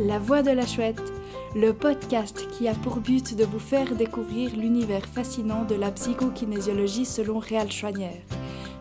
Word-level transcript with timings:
La 0.00 0.20
Voix 0.20 0.42
de 0.42 0.52
la 0.52 0.64
Chouette, 0.64 1.02
le 1.56 1.72
podcast 1.72 2.46
qui 2.52 2.68
a 2.68 2.74
pour 2.74 2.98
but 2.98 3.34
de 3.34 3.44
vous 3.44 3.58
faire 3.58 3.96
découvrir 3.96 4.54
l'univers 4.54 5.04
fascinant 5.04 5.64
de 5.64 5.74
la 5.74 5.90
psychokinésiologie 5.90 7.04
selon 7.04 7.40
Réal 7.40 7.72
Chouanière. 7.72 8.22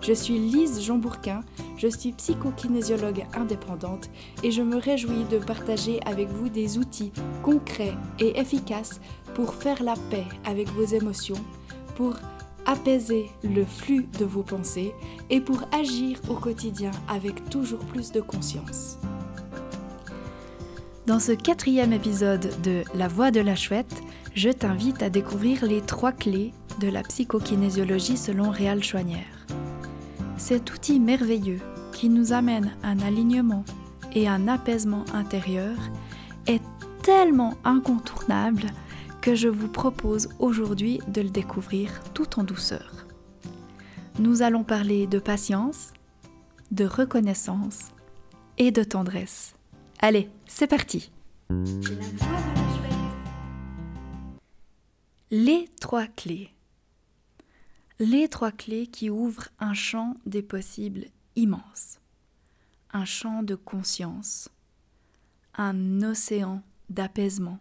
Je 0.02 0.14
suis 0.14 0.38
Lise 0.38 0.84
Jean 0.84 1.00
Bourquin, 1.00 1.42
je 1.76 1.88
suis 1.88 2.12
psychokinésiologue 2.12 3.26
indépendante 3.34 4.12
et 4.44 4.52
je 4.52 4.62
me 4.62 4.78
réjouis 4.78 5.24
de 5.32 5.40
partager 5.40 6.00
avec 6.06 6.28
vous 6.30 6.50
des 6.50 6.78
outils 6.78 7.12
concrets 7.42 7.96
et 8.20 8.40
efficaces 8.40 9.02
pour 9.34 9.56
faire 9.56 9.82
la 9.82 9.96
paix 10.12 10.26
avec 10.46 10.70
vos 10.70 10.86
émotions, 10.86 11.44
pour 11.96 12.14
apaiser 12.68 13.32
le 13.44 13.66
flux 13.66 14.08
de 14.20 14.26
vos 14.26 14.44
pensées 14.44 14.94
et 15.32 15.42
pour 15.42 15.64
agir 15.72 16.22
au 16.30 16.36
quotidien 16.36 16.92
avec 17.08 17.50
toujours 17.50 17.86
plus 17.86 18.12
de 18.12 18.22
conscience. 18.22 19.00
Dans 21.08 21.20
ce 21.20 21.32
quatrième 21.32 21.94
épisode 21.94 22.50
de 22.64 22.84
La 22.94 23.08
Voix 23.08 23.32
de 23.32 23.40
la 23.40 23.56
Chouette, 23.56 24.04
je 24.36 24.50
t'invite 24.50 25.02
à 25.02 25.10
découvrir 25.10 25.66
les 25.66 25.80
trois 25.80 26.12
clés 26.12 26.52
de 26.82 26.90
la 26.90 27.02
psychokinésiologie 27.02 28.18
selon 28.18 28.50
Réal 28.50 28.84
Chouanière. 28.84 29.48
Cet 30.36 30.74
outil 30.74 31.00
merveilleux 31.00 31.62
qui 31.94 32.10
nous 32.10 32.34
amène 32.34 32.76
un 32.84 33.00
alignement 33.00 33.64
et 34.12 34.28
un 34.28 34.50
apaisement 34.50 35.06
intérieur 35.14 35.78
est 36.46 36.62
tellement 37.04 37.54
incontournable 37.64 38.66
que 39.22 39.34
je 39.34 39.48
vous 39.48 39.70
propose 39.70 40.28
aujourd'hui 40.40 41.00
de 41.08 41.22
le 41.22 41.30
découvrir 41.30 41.90
tout 42.14 42.38
en 42.38 42.44
douceur. 42.44 43.08
Nous 44.20 44.42
allons 44.42 44.66
parler 44.66 45.08
de 45.08 45.20
patience, 45.20 45.94
de 46.72 46.84
reconnaissance 46.84 47.92
et 48.58 48.72
de 48.72 48.84
tendresse. 48.84 49.54
Allez, 50.00 50.30
c'est 50.48 50.68
parti 50.68 51.12
Les 55.30 55.70
trois 55.82 56.08
clés. 56.08 56.54
Les 58.00 58.30
trois 58.30 58.52
clés 58.52 58.88
qui 58.88 59.10
ouvrent 59.10 59.50
un 59.60 59.74
champ 59.74 60.16
des 60.26 60.42
possibles 60.42 61.06
immense. 61.36 62.00
Un 62.92 63.06
champ 63.06 63.44
de 63.44 63.56
conscience. 63.56 64.50
Un 65.56 66.02
océan 66.02 66.64
d'apaisement. 66.90 67.60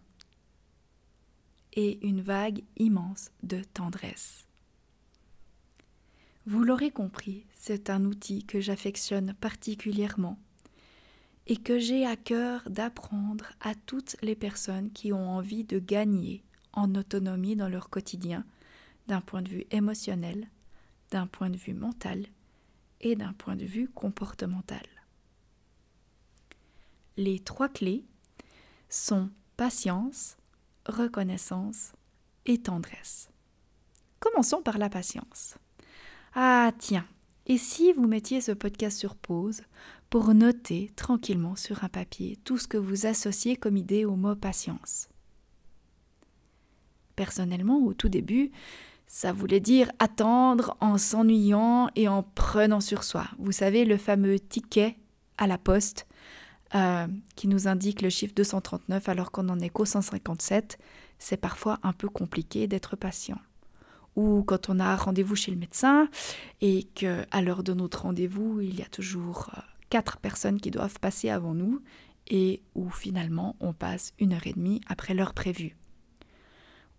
Et 1.73 2.05
une 2.07 2.21
vague 2.21 2.63
immense 2.77 3.31
de 3.43 3.61
tendresse. 3.73 4.45
Vous 6.45 6.63
l'aurez 6.63 6.91
compris, 6.91 7.45
c'est 7.53 7.89
un 7.89 8.05
outil 8.05 8.45
que 8.45 8.61
j'affectionne 8.61 9.33
particulièrement 9.33 10.39
et 11.47 11.55
que 11.55 11.79
j'ai 11.79 12.05
à 12.05 12.17
cœur 12.17 12.69
d'apprendre 12.69 13.45
à 13.61 13.73
toutes 13.73 14.17
les 14.21 14.35
personnes 14.35 14.91
qui 14.91 15.13
ont 15.13 15.29
envie 15.29 15.63
de 15.63 15.79
gagner 15.79 16.43
en 16.73 16.93
autonomie 16.93 17.55
dans 17.55 17.69
leur 17.69 17.89
quotidien, 17.89 18.45
d'un 19.07 19.21
point 19.21 19.41
de 19.41 19.49
vue 19.49 19.65
émotionnel, 19.71 20.49
d'un 21.09 21.25
point 21.25 21.49
de 21.49 21.55
vue 21.57 21.73
mental 21.73 22.25
et 22.99 23.15
d'un 23.15 23.31
point 23.31 23.55
de 23.55 23.65
vue 23.65 23.87
comportemental. 23.87 24.85
Les 27.15 27.39
trois 27.39 27.69
clés 27.69 28.03
sont 28.89 29.29
patience, 29.55 30.35
reconnaissance 30.85 31.93
et 32.45 32.61
tendresse. 32.61 33.29
Commençons 34.19 34.61
par 34.61 34.77
la 34.77 34.89
patience. 34.89 35.55
Ah 36.35 36.71
tiens, 36.77 37.07
et 37.45 37.57
si 37.57 37.93
vous 37.93 38.07
mettiez 38.07 38.41
ce 38.41 38.51
podcast 38.51 38.99
sur 38.99 39.15
pause 39.15 39.61
pour 40.09 40.33
noter 40.33 40.91
tranquillement 40.95 41.55
sur 41.55 41.83
un 41.83 41.89
papier 41.89 42.37
tout 42.43 42.57
ce 42.57 42.67
que 42.67 42.77
vous 42.77 43.05
associez 43.05 43.55
comme 43.55 43.77
idée 43.77 44.05
au 44.05 44.15
mot 44.15 44.35
patience 44.35 45.09
Personnellement, 47.15 47.79
au 47.79 47.93
tout 47.93 48.09
début, 48.09 48.51
ça 49.07 49.33
voulait 49.33 49.59
dire 49.59 49.91
attendre 49.99 50.77
en 50.81 50.97
s'ennuyant 50.97 51.89
et 51.95 52.07
en 52.07 52.21
prenant 52.21 52.81
sur 52.81 53.03
soi. 53.03 53.25
Vous 53.39 53.51
savez, 53.51 53.85
le 53.85 53.97
fameux 53.97 54.39
ticket 54.39 54.97
à 55.37 55.47
la 55.47 55.57
poste 55.57 56.07
euh, 56.75 57.07
qui 57.35 57.47
nous 57.47 57.67
indique 57.67 58.01
le 58.01 58.09
chiffre 58.09 58.33
239 58.35 59.09
alors 59.09 59.31
qu'on 59.31 59.43
n'en 59.43 59.59
est 59.59 59.69
qu'au 59.69 59.85
157, 59.85 60.77
c'est 61.17 61.37
parfois 61.37 61.79
un 61.81 61.93
peu 61.93 62.07
compliqué 62.07 62.67
d'être 62.67 62.95
patient 62.95 63.39
ou 64.17 64.43
quand 64.43 64.69
on 64.69 64.79
a 64.79 64.95
rendez-vous 64.97 65.35
chez 65.35 65.51
le 65.51 65.57
médecin 65.57 66.09
et 66.59 66.83
qu'à 66.95 67.41
l'heure 67.41 67.63
de 67.63 67.73
notre 67.73 68.01
rendez-vous, 68.01 68.59
il 68.59 68.77
y 68.77 68.81
a 68.81 68.87
toujours 68.87 69.51
euh, 69.55 69.61
quatre 69.89 70.17
personnes 70.17 70.59
qui 70.59 70.71
doivent 70.71 70.99
passer 70.99 71.29
avant 71.29 71.53
nous 71.53 71.81
et 72.27 72.61
où 72.75 72.89
finalement 72.89 73.55
on 73.59 73.73
passe 73.73 74.13
une 74.19 74.33
heure 74.33 74.47
et 74.47 74.53
demie 74.53 74.81
après 74.87 75.13
l'heure 75.13 75.33
prévue. 75.33 75.77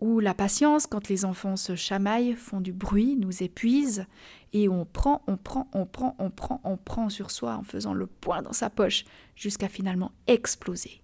Ou 0.00 0.20
la 0.20 0.32
patience 0.32 0.86
quand 0.86 1.08
les 1.08 1.24
enfants 1.24 1.56
se 1.56 1.74
chamaillent, 1.74 2.34
font 2.34 2.60
du 2.60 2.72
bruit, 2.72 3.16
nous 3.16 3.42
épuisent 3.42 4.06
et 4.52 4.68
on 4.68 4.84
prend, 4.84 5.22
on 5.26 5.36
prend, 5.36 5.68
on 5.72 5.86
prend, 5.86 6.14
on 6.18 6.30
prend, 6.30 6.60
on 6.62 6.76
prend 6.76 7.08
sur 7.08 7.32
soi 7.32 7.56
en 7.56 7.64
faisant 7.64 7.94
le 7.94 8.06
poing 8.06 8.42
dans 8.42 8.52
sa 8.52 8.70
poche 8.70 9.04
jusqu'à 9.34 9.68
finalement 9.68 10.12
exploser. 10.28 11.02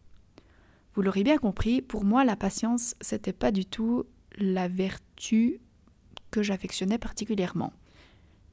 Vous 0.94 1.02
l'aurez 1.02 1.24
bien 1.24 1.38
compris, 1.38 1.82
pour 1.82 2.04
moi 2.04 2.24
la 2.24 2.36
patience 2.36 2.94
c'était 3.00 3.32
pas 3.32 3.50
du 3.50 3.66
tout 3.66 4.04
la 4.38 4.68
vertu 4.68 5.60
que 6.30 6.42
j'affectionnais 6.42 6.98
particulièrement. 6.98 7.72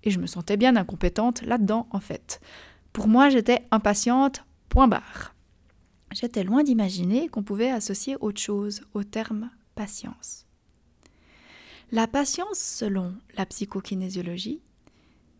Et 0.03 0.11
je 0.11 0.19
me 0.19 0.27
sentais 0.27 0.57
bien 0.57 0.75
incompétente 0.75 1.43
là-dedans, 1.43 1.87
en 1.91 1.99
fait. 1.99 2.41
Pour 2.93 3.07
moi, 3.07 3.29
j'étais 3.29 3.65
impatiente, 3.71 4.43
point 4.69 4.87
barre. 4.87 5.33
J'étais 6.11 6.43
loin 6.43 6.63
d'imaginer 6.63 7.29
qu'on 7.29 7.43
pouvait 7.43 7.71
associer 7.71 8.17
autre 8.19 8.41
chose 8.41 8.81
au 8.93 9.03
terme 9.03 9.49
patience. 9.75 10.45
La 11.91 12.07
patience, 12.07 12.59
selon 12.59 13.15
la 13.35 13.45
psychokinésiologie, 13.45 14.61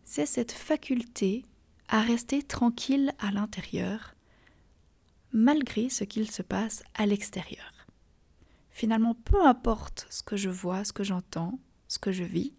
c'est 0.04 0.26
cette 0.26 0.52
faculté 0.52 1.44
à 1.88 2.00
rester 2.00 2.42
tranquille 2.42 3.12
à 3.18 3.30
l'intérieur, 3.30 4.14
malgré 5.32 5.88
ce 5.88 6.04
qu'il 6.04 6.30
se 6.30 6.42
passe 6.42 6.82
à 6.94 7.06
l'extérieur. 7.06 7.86
Finalement, 8.70 9.14
peu 9.14 9.44
importe 9.46 10.06
ce 10.08 10.22
que 10.22 10.36
je 10.36 10.48
vois, 10.48 10.84
ce 10.84 10.92
que 10.92 11.04
j'entends, 11.04 11.58
ce 11.88 11.98
que 11.98 12.12
je 12.12 12.24
vis, 12.24 12.54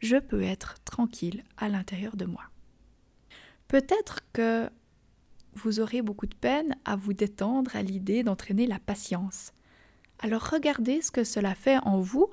je 0.00 0.16
peux 0.16 0.42
être 0.42 0.76
tranquille 0.84 1.44
à 1.56 1.68
l'intérieur 1.68 2.16
de 2.16 2.26
moi. 2.26 2.44
Peut-être 3.70 4.18
que 4.32 4.68
vous 5.54 5.78
aurez 5.78 6.02
beaucoup 6.02 6.26
de 6.26 6.34
peine 6.34 6.74
à 6.84 6.96
vous 6.96 7.12
détendre 7.12 7.76
à 7.76 7.82
l'idée 7.82 8.24
d'entraîner 8.24 8.66
la 8.66 8.80
patience. 8.80 9.52
Alors 10.18 10.42
regardez 10.50 11.00
ce 11.02 11.12
que 11.12 11.22
cela 11.22 11.54
fait 11.54 11.78
en 11.84 12.00
vous 12.00 12.26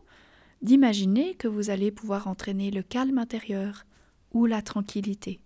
d'imaginer 0.63 1.35
que 1.35 1.47
vous 1.47 1.69
allez 1.69 1.91
pouvoir 1.91 2.25
entraîner 2.25 2.71
le 2.71 2.81
calme 2.81 3.19
intérieur 3.19 3.85
ou 4.31 4.47
la 4.47 4.63
tranquillité. 4.63 5.39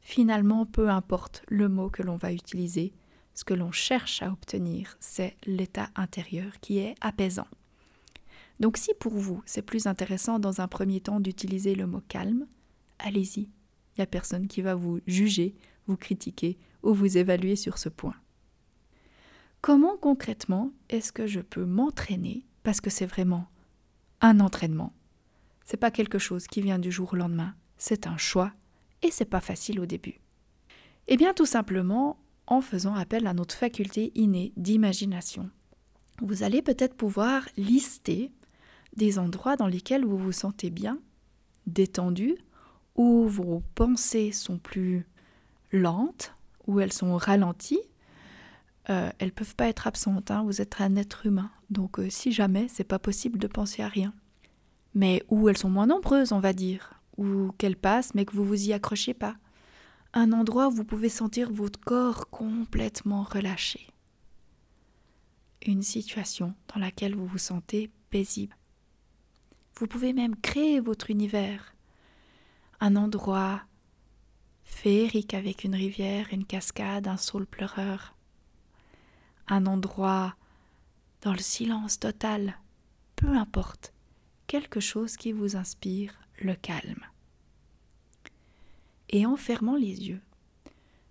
Finalement, 0.00 0.64
peu 0.64 0.88
importe 0.88 1.42
le 1.46 1.68
mot 1.68 1.90
que 1.90 2.02
l'on 2.02 2.16
va 2.16 2.32
utiliser, 2.32 2.94
ce 3.34 3.44
que 3.44 3.52
l'on 3.52 3.70
cherche 3.70 4.22
à 4.22 4.32
obtenir, 4.32 4.96
c'est 4.98 5.36
l'état 5.44 5.90
intérieur 5.94 6.58
qui 6.62 6.78
est 6.78 6.94
apaisant. 7.02 7.48
Donc 8.60 8.78
si 8.78 8.94
pour 8.98 9.12
vous 9.12 9.42
c'est 9.44 9.60
plus 9.60 9.86
intéressant 9.86 10.38
dans 10.38 10.62
un 10.62 10.68
premier 10.68 11.02
temps 11.02 11.20
d'utiliser 11.20 11.74
le 11.74 11.86
mot 11.86 12.00
calme, 12.08 12.46
allez-y. 12.98 13.50
Il 13.92 14.00
n'y 14.00 14.04
a 14.04 14.06
personne 14.06 14.48
qui 14.48 14.62
va 14.62 14.74
vous 14.74 15.00
juger, 15.06 15.54
vous 15.86 15.96
critiquer 15.96 16.58
ou 16.82 16.94
vous 16.94 17.18
évaluer 17.18 17.56
sur 17.56 17.78
ce 17.78 17.88
point. 17.88 18.16
Comment 19.60 19.96
concrètement 19.96 20.72
est-ce 20.88 21.12
que 21.12 21.26
je 21.26 21.40
peux 21.40 21.64
m'entraîner? 21.64 22.46
Parce 22.62 22.80
que 22.80 22.90
c'est 22.90 23.06
vraiment 23.06 23.46
un 24.20 24.40
entraînement. 24.40 24.92
C'est 25.64 25.76
pas 25.76 25.90
quelque 25.90 26.18
chose 26.18 26.46
qui 26.46 26.62
vient 26.62 26.78
du 26.78 26.90
jour 26.90 27.12
au 27.12 27.16
lendemain, 27.16 27.54
c'est 27.78 28.06
un 28.06 28.16
choix 28.16 28.52
et 29.02 29.10
c'est 29.10 29.24
pas 29.24 29.40
facile 29.40 29.80
au 29.80 29.86
début. 29.86 30.20
Eh 31.08 31.16
bien 31.16 31.34
tout 31.34 31.46
simplement 31.46 32.18
en 32.46 32.60
faisant 32.60 32.94
appel 32.94 33.26
à 33.26 33.34
notre 33.34 33.54
faculté 33.54 34.12
innée 34.14 34.52
d'imagination. 34.56 35.50
Vous 36.20 36.42
allez 36.42 36.62
peut-être 36.62 36.94
pouvoir 36.94 37.48
lister 37.56 38.30
des 38.96 39.18
endroits 39.18 39.56
dans 39.56 39.66
lesquels 39.66 40.04
vous 40.04 40.18
vous 40.18 40.32
sentez 40.32 40.70
bien, 40.70 41.00
détendu, 41.66 42.36
où 42.94 43.26
vos 43.26 43.62
pensées 43.74 44.32
sont 44.32 44.58
plus 44.58 45.06
lentes, 45.72 46.34
où 46.66 46.80
elles 46.80 46.92
sont 46.92 47.16
ralenties. 47.16 47.82
Euh, 48.90 49.10
elles 49.18 49.32
peuvent 49.32 49.54
pas 49.54 49.68
être 49.68 49.86
absentes, 49.86 50.30
hein, 50.30 50.42
vous 50.42 50.60
êtes 50.60 50.80
un 50.80 50.96
être 50.96 51.26
humain, 51.26 51.50
donc 51.70 52.00
euh, 52.00 52.10
si 52.10 52.32
jamais 52.32 52.66
c'est 52.68 52.82
pas 52.82 52.98
possible 52.98 53.38
de 53.38 53.46
penser 53.46 53.82
à 53.82 53.88
rien. 53.88 54.12
Mais 54.94 55.22
où 55.28 55.48
elles 55.48 55.56
sont 55.56 55.70
moins 55.70 55.86
nombreuses, 55.86 56.32
on 56.32 56.40
va 56.40 56.52
dire, 56.52 57.00
ou 57.16 57.52
qu'elles 57.58 57.76
passent 57.76 58.14
mais 58.14 58.24
que 58.24 58.34
vous 58.34 58.44
vous 58.44 58.68
y 58.68 58.72
accrochez 58.72 59.14
pas. 59.14 59.36
Un 60.14 60.32
endroit 60.32 60.68
où 60.68 60.72
vous 60.72 60.84
pouvez 60.84 61.08
sentir 61.08 61.50
votre 61.52 61.80
corps 61.80 62.28
complètement 62.28 63.22
relâché. 63.22 63.86
Une 65.64 65.82
situation 65.82 66.54
dans 66.74 66.80
laquelle 66.80 67.14
vous 67.14 67.26
vous 67.26 67.38
sentez 67.38 67.88
paisible. 68.10 68.56
Vous 69.78 69.86
pouvez 69.86 70.12
même 70.12 70.36
créer 70.36 70.80
votre 70.80 71.10
univers. 71.10 71.71
Un 72.84 72.96
endroit 72.96 73.62
féerique 74.64 75.34
avec 75.34 75.62
une 75.62 75.76
rivière, 75.76 76.26
une 76.32 76.44
cascade, 76.44 77.06
un 77.06 77.16
saule 77.16 77.46
pleureur. 77.46 78.16
un 79.46 79.66
endroit 79.66 80.34
dans 81.20 81.30
le 81.30 81.38
silence 81.38 82.00
total, 82.00 82.58
peu 83.14 83.28
importe, 83.36 83.94
quelque 84.48 84.80
chose 84.80 85.16
qui 85.16 85.30
vous 85.30 85.54
inspire 85.54 86.18
le 86.40 86.56
calme. 86.56 87.06
Et 89.10 89.26
en 89.26 89.36
fermant 89.36 89.76
les 89.76 90.08
yeux, 90.08 90.22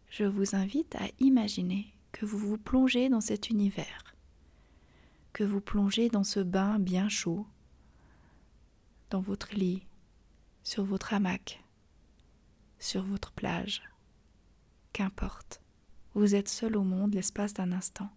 je 0.09 0.25
vous 0.25 0.57
invite 0.57 0.95
à 0.95 1.07
imaginer 1.19 1.93
que 2.11 2.25
vous 2.25 2.37
vous 2.37 2.57
plongez 2.57 3.07
dans 3.07 3.21
cet 3.21 3.49
univers, 3.49 4.13
que 5.31 5.45
vous 5.45 5.61
plongez 5.61 6.09
dans 6.09 6.25
ce 6.25 6.41
bain 6.41 6.79
bien 6.79 7.07
chaud, 7.07 7.47
dans 9.09 9.21
votre 9.21 9.55
lit, 9.55 9.83
sur 10.63 10.83
votre 10.83 11.13
hamac, 11.13 11.60
sur 12.81 13.03
votre 13.03 13.31
plage. 13.31 13.83
Qu'importe, 14.91 15.61
vous 16.13 16.35
êtes 16.35 16.49
seul 16.49 16.75
au 16.75 16.83
monde 16.83 17.13
l'espace 17.13 17.53
d'un 17.53 17.71
instant. 17.71 18.09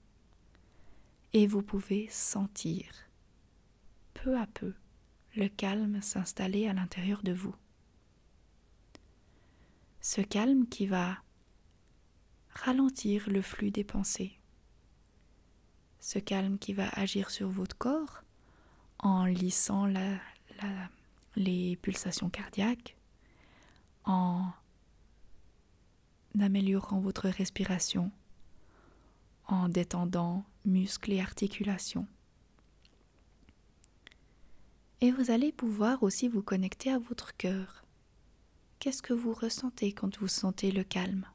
Et 1.33 1.47
vous 1.47 1.63
pouvez 1.63 2.09
sentir, 2.09 2.87
peu 4.15 4.37
à 4.39 4.47
peu, 4.47 4.75
le 5.37 5.49
calme 5.49 6.01
s'installer 6.01 6.67
à 6.67 6.73
l'intérieur 6.73 7.23
de 7.23 7.33
vous. 7.33 7.55
Ce 10.01 10.21
calme 10.21 10.67
qui 10.67 10.87
va 10.87 11.19
ralentir 12.51 13.29
le 13.29 13.43
flux 13.43 13.71
des 13.71 13.85
pensées. 13.85 14.39
Ce 16.01 16.19
calme 16.19 16.59
qui 16.59 16.73
va 16.73 16.89
agir 16.91 17.31
sur 17.31 17.49
votre 17.49 17.77
corps 17.77 18.23
en 18.99 19.25
lissant 19.25 19.89
les 21.37 21.77
pulsations 21.77 22.31
cardiaques, 22.31 22.94
en 24.05 24.53
améliorant 26.41 27.01
votre 27.01 27.29
respiration, 27.29 28.11
en 29.47 29.69
détendant 29.69 30.45
muscles 30.65 31.13
et 31.13 31.21
articulations. 31.21 32.07
Et 35.01 35.11
vous 35.11 35.31
allez 35.31 35.53
pouvoir 35.53 36.03
aussi 36.03 36.29
vous 36.29 36.43
connecter 36.43 36.91
à 36.91 36.99
votre 36.99 37.37
cœur. 37.37 37.85
Qu'est-ce 38.79 39.03
que 39.03 39.13
vous 39.13 39.33
ressentez 39.33 39.93
quand 39.93 40.19
vous 40.19 40.29
sentez 40.29 40.71
le 40.71 40.85
calme? 40.85 41.27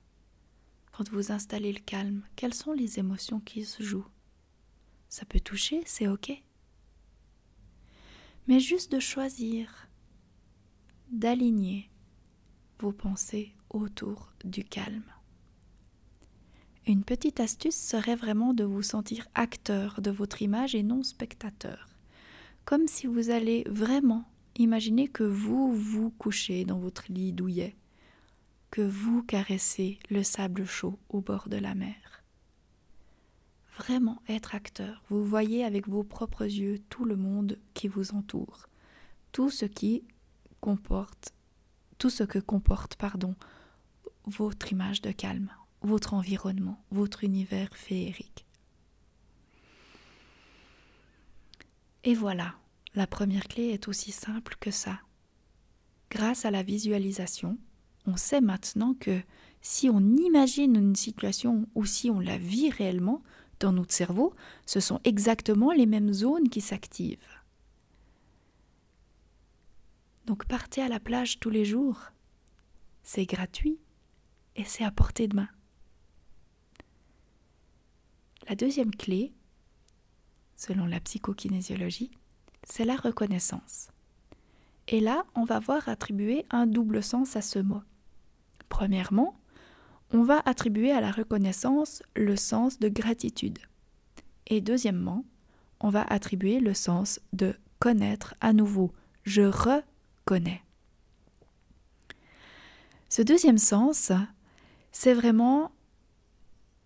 Quand 0.91 1.09
vous 1.09 1.31
installez 1.31 1.71
le 1.71 1.79
calme, 1.79 2.23
quelles 2.35 2.53
sont 2.53 2.73
les 2.73 2.99
émotions 2.99 3.39
qui 3.39 3.65
se 3.65 3.83
jouent? 3.83 4.07
Ça 5.07 5.25
peut 5.25 5.39
toucher, 5.39 5.81
c'est 5.85 6.07
ok. 6.07 6.31
Mais 8.47 8.59
juste 8.59 8.91
de 8.91 8.99
choisir, 8.99 9.87
d'aligner 11.11 11.89
vos 12.79 12.91
pensées 12.91 13.53
autour 13.69 14.33
du 14.43 14.63
calme. 14.63 15.03
Une 16.87 17.03
petite 17.03 17.39
astuce 17.39 17.75
serait 17.75 18.15
vraiment 18.15 18.53
de 18.53 18.63
vous 18.63 18.81
sentir 18.81 19.27
acteur 19.35 20.01
de 20.01 20.11
votre 20.11 20.41
image 20.41 20.75
et 20.75 20.83
non 20.83 21.03
spectateur. 21.03 21.87
Comme 22.65 22.87
si 22.87 23.05
vous 23.05 23.29
allez 23.29 23.63
vraiment 23.69 24.25
imaginer 24.55 25.07
que 25.07 25.23
vous 25.23 25.73
vous 25.73 26.09
couchez 26.11 26.65
dans 26.65 26.79
votre 26.79 27.11
lit 27.11 27.33
douillet, 27.33 27.75
que 28.71 28.81
vous 28.81 29.23
caressez 29.23 29.99
le 30.09 30.23
sable 30.23 30.65
chaud 30.65 30.97
au 31.09 31.21
bord 31.21 31.49
de 31.49 31.57
la 31.57 31.75
mer. 31.75 32.23
Vraiment 33.77 34.21
être 34.27 34.55
acteur, 34.55 35.03
vous 35.09 35.23
voyez 35.23 35.63
avec 35.63 35.87
vos 35.87 36.03
propres 36.03 36.43
yeux 36.43 36.79
tout 36.89 37.05
le 37.05 37.15
monde 37.15 37.57
qui 37.73 37.87
vous 37.87 38.13
entoure, 38.13 38.67
tout 39.31 39.49
ce 39.49 39.65
qui 39.65 40.03
comporte 40.59 41.33
tout 41.99 42.09
ce 42.09 42.23
que 42.23 42.39
comporte, 42.39 42.95
pardon, 42.95 43.35
votre 44.25 44.71
image 44.71 45.01
de 45.01 45.11
calme, 45.11 45.51
votre 45.81 46.13
environnement, 46.13 46.83
votre 46.91 47.23
univers 47.23 47.75
féerique. 47.75 48.45
Et 52.03 52.15
voilà, 52.15 52.55
la 52.95 53.05
première 53.05 53.47
clé 53.47 53.67
est 53.67 53.87
aussi 53.87 54.11
simple 54.11 54.55
que 54.59 54.71
ça. 54.71 54.99
Grâce 56.09 56.45
à 56.45 56.51
la 56.51 56.63
visualisation, 56.63 57.57
on 58.05 58.15
sait 58.15 58.41
maintenant 58.41 58.93
que 58.93 59.21
si 59.61 59.89
on 59.89 59.99
imagine 59.99 60.75
une 60.75 60.95
situation 60.95 61.67
ou 61.75 61.85
si 61.85 62.09
on 62.09 62.19
la 62.19 62.37
vit 62.37 62.71
réellement 62.71 63.21
dans 63.59 63.73
notre 63.73 63.93
cerveau, 63.93 64.33
ce 64.65 64.79
sont 64.79 65.01
exactement 65.03 65.73
les 65.73 65.85
mêmes 65.85 66.13
zones 66.13 66.49
qui 66.49 66.61
s'activent. 66.61 67.38
Donc 70.29 70.45
partez 70.45 70.83
à 70.83 70.87
la 70.87 70.99
plage 70.99 71.39
tous 71.39 71.49
les 71.49 71.65
jours. 71.65 72.11
C'est 73.01 73.25
gratuit 73.25 73.79
et 74.55 74.63
c'est 74.63 74.83
à 74.83 74.91
portée 74.91 75.27
de 75.27 75.35
main. 75.35 75.49
La 78.47 78.53
deuxième 78.53 78.93
clé, 78.93 79.33
selon 80.55 80.85
la 80.85 80.99
psychokinésiologie, 80.99 82.11
c'est 82.63 82.85
la 82.85 82.95
reconnaissance. 82.95 83.87
Et 84.87 84.99
là, 84.99 85.25
on 85.33 85.45
va 85.45 85.57
voir 85.57 85.89
attribuer 85.89 86.45
un 86.51 86.67
double 86.67 87.01
sens 87.01 87.35
à 87.35 87.41
ce 87.41 87.57
mot. 87.57 87.81
Premièrement, 88.69 89.35
on 90.11 90.21
va 90.21 90.43
attribuer 90.45 90.91
à 90.91 91.01
la 91.01 91.09
reconnaissance 91.09 92.03
le 92.15 92.35
sens 92.35 92.77
de 92.77 92.87
gratitude. 92.87 93.57
Et 94.45 94.61
deuxièmement, 94.61 95.25
on 95.79 95.89
va 95.89 96.03
attribuer 96.03 96.59
le 96.59 96.75
sens 96.75 97.19
de 97.33 97.55
connaître 97.79 98.35
à 98.41 98.53
nouveau. 98.53 98.93
Je 99.23 99.41
ce 103.09 103.21
deuxième 103.23 103.57
sens, 103.57 104.11
c'est 104.91 105.13
vraiment 105.13 105.71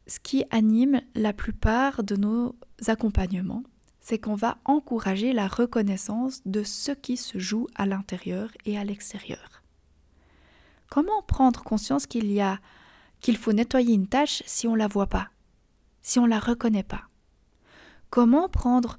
ce 0.07 0.19
qui 0.19 0.45
anime 0.51 1.01
la 1.15 1.33
plupart 1.33 2.03
de 2.03 2.15
nos 2.15 2.55
accompagnements, 2.87 3.63
c'est 3.99 4.19
qu'on 4.19 4.35
va 4.35 4.57
encourager 4.65 5.33
la 5.33 5.47
reconnaissance 5.47 6.41
de 6.45 6.63
ce 6.63 6.91
qui 6.91 7.17
se 7.17 7.39
joue 7.39 7.67
à 7.75 7.85
l'intérieur 7.85 8.49
et 8.65 8.77
à 8.77 8.83
l'extérieur. 8.83 9.61
Comment 10.89 11.21
prendre 11.23 11.63
conscience 11.63 12.05
qu'il 12.05 12.31
y 12.31 12.41
a 12.41 12.59
qu'il 13.21 13.37
faut 13.37 13.53
nettoyer 13.53 13.93
une 13.93 14.07
tâche 14.07 14.43
si 14.45 14.67
on 14.67 14.75
la 14.75 14.87
voit 14.87 15.07
pas, 15.07 15.29
si 16.01 16.19
on 16.19 16.25
la 16.25 16.39
reconnaît 16.39 16.83
pas? 16.83 17.03
Comment 18.09 18.49
prendre 18.49 18.97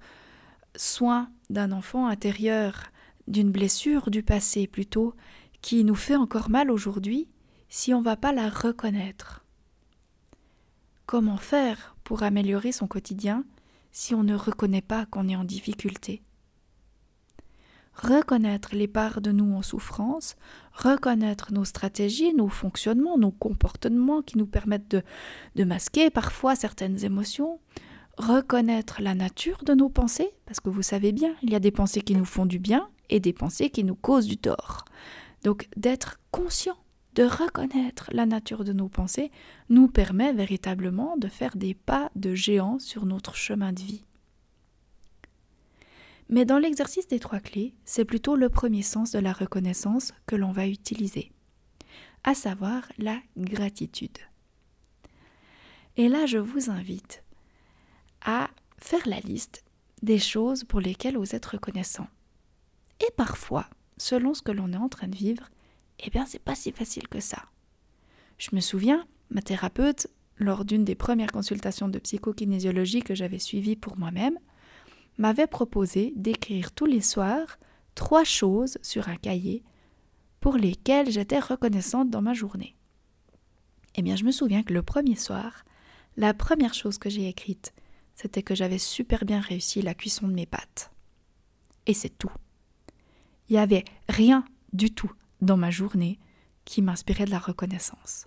soin 0.77 1.31
d'un 1.51 1.73
enfant 1.73 2.07
intérieur 2.07 2.91
d'une 3.29 3.51
blessure 3.51 4.11
du 4.11 4.23
passé 4.23 4.67
plutôt, 4.67 5.15
qui 5.63 5.85
nous 5.85 5.95
fait 5.95 6.17
encore 6.17 6.51
mal 6.51 6.71
aujourd'hui 6.71 7.29
si 7.69 7.95
on 7.95 8.01
ne 8.01 8.05
va 8.05 8.17
pas 8.17 8.33
la 8.33 8.49
reconnaître. 8.49 9.45
Comment 11.07 11.37
faire 11.37 11.97
pour 12.05 12.23
améliorer 12.23 12.73
son 12.73 12.87
quotidien 12.87 13.45
si 13.93 14.15
on 14.15 14.23
ne 14.23 14.35
reconnaît 14.35 14.83
pas 14.83 15.07
qu'on 15.07 15.29
est 15.29 15.37
en 15.37 15.45
difficulté? 15.45 16.23
Reconnaître 17.95 18.75
les 18.75 18.89
parts 18.89 19.21
de 19.21 19.31
nous 19.31 19.55
en 19.55 19.63
souffrance, 19.63 20.37
reconnaître 20.73 21.53
nos 21.53 21.65
stratégies, 21.65 22.35
nos 22.35 22.49
fonctionnements, 22.49 23.19
nos 23.19 23.31
comportements 23.31 24.23
qui 24.23 24.37
nous 24.37 24.47
permettent 24.47 24.91
de, 24.91 25.03
de 25.55 25.65
masquer 25.65 26.11
parfois 26.11 26.57
certaines 26.57 27.05
émotions, 27.05 27.61
reconnaître 28.19 29.01
la 29.01 29.15
nature 29.15 29.63
de 29.65 29.75
nos 29.75 29.89
pensées, 29.89 30.31
parce 30.47 30.61
que 30.61 30.71
vous 30.71 30.83
savez 30.83 31.13
bien, 31.13 31.35
il 31.43 31.51
y 31.51 31.55
a 31.55 31.61
des 31.61 31.71
pensées 31.71 32.03
qui 32.03 32.15
nous 32.15 32.25
font 32.25 32.47
du 32.47 32.59
bien 32.59 32.89
et 33.11 33.21
des 33.21 33.33
pensées 33.33 33.71
qui 33.71 33.85
nous 33.85 33.95
causent 33.95 34.27
du 34.27 34.39
tort. 34.39 34.85
Donc 35.43 35.69
d'être 35.77 36.19
conscient, 36.31 36.77
de 37.15 37.25
reconnaître 37.25 38.09
la 38.13 38.27
nature 38.27 38.65
de 38.65 38.73
nos 38.73 38.89
pensées, 38.89 39.31
nous 39.69 39.89
permet 39.89 40.33
véritablement 40.33 41.17
de 41.17 41.29
faire 41.29 41.57
des 41.57 41.75
pas 41.75 42.11
de 42.17 42.35
géant 42.35 42.79
sur 42.79 43.07
notre 43.07 43.35
chemin 43.35 43.73
de 43.73 43.81
vie. 43.81 44.05
Mais 46.29 46.45
dans 46.45 46.59
l'exercice 46.59 47.07
des 47.07 47.21
trois 47.21 47.41
clés, 47.41 47.75
c'est 47.85 48.05
plutôt 48.05 48.35
le 48.35 48.49
premier 48.49 48.83
sens 48.83 49.13
de 49.13 49.19
la 49.19 49.33
reconnaissance 49.33 50.13
que 50.27 50.37
l'on 50.37 50.53
va 50.53 50.67
utiliser, 50.67 51.31
à 52.25 52.35
savoir 52.35 52.83
la 52.99 53.19
gratitude. 53.37 54.19
Et 55.97 56.09
là, 56.09 56.27
je 56.27 56.39
vous 56.39 56.71
invite 56.71 57.23
à 58.25 58.49
faire 58.79 59.07
la 59.07 59.21
liste 59.21 59.65
des 60.03 60.19
choses 60.19 60.65
pour 60.65 60.81
lesquelles 60.81 61.17
vous 61.17 61.35
êtes 61.35 61.47
reconnaissant. 61.47 62.07
Et 63.01 63.11
parfois, 63.17 63.67
selon 63.97 64.35
ce 64.35 64.43
que 64.43 64.53
l'on 64.53 64.73
est 64.73 64.77
en 64.77 64.89
train 64.89 65.09
de 65.09 65.17
vivre, 65.17 65.49
eh 66.01 66.11
bien, 66.11 66.27
c'est 66.27 66.39
pas 66.39 66.55
si 66.55 66.73
facile 66.73 67.09
que 67.09 67.21
ça. 67.21 67.45
Je 68.39 68.51
me 68.53 68.61
souviens, 68.61 69.07
ma 69.31 69.43
thérapeute, 69.43 70.09
lors 70.37 70.65
d'une 70.65 70.85
des 70.85 70.95
premières 70.95 71.33
consultations 71.33 71.89
de 71.89 71.99
psychokinésiologie 71.99 73.03
que 73.03 73.15
j'avais 73.15 73.39
suivies 73.39 73.77
pour 73.77 73.97
moi-même, 73.97 74.39
m'avait 75.19 75.47
proposé 75.47 76.13
d'écrire 76.17 76.73
tous 76.73 76.87
les 76.87 77.01
soirs 77.01 77.59
trois 77.95 78.25
choses 78.25 78.79
sur 78.83 79.09
un 79.09 79.17
cahier 79.17 79.63
pour 80.41 80.57
lesquelles 80.57 81.11
j'étais 81.11 81.39
reconnaissante 81.39 82.11
dans 82.11 82.23
ma 82.23 82.35
journée. 82.35 82.77
Eh 83.95 84.03
bien, 84.03 84.17
je 84.17 84.25
me 84.25 84.33
souviens 84.33 84.65
que 84.65 84.75
le 84.75 84.83
premier 84.83 85.17
soir, 85.17 85.65
la 86.17 86.35
première 86.35 86.75
chose 86.75 86.99
que 86.99 87.09
j'ai 87.09 87.29
écrite, 87.29 87.73
c'était 88.15 88.43
que 88.43 88.55
j'avais 88.55 88.79
super 88.79 89.25
bien 89.25 89.41
réussi 89.41 89.83
la 89.83 89.95
cuisson 89.95 90.29
de 90.29 90.33
mes 90.33 90.47
pâtes. 90.47 90.91
Et 91.87 91.95
c'est 91.95 92.19
tout. 92.19 92.33
Il 93.49 93.55
n'y 93.55 93.59
avait 93.59 93.85
rien 94.09 94.45
du 94.73 94.91
tout 94.91 95.13
dans 95.41 95.57
ma 95.57 95.71
journée 95.71 96.19
qui 96.65 96.83
m'inspirait 96.83 97.27
de 97.27 97.31
la 97.31 97.39
reconnaissance. 97.39 98.27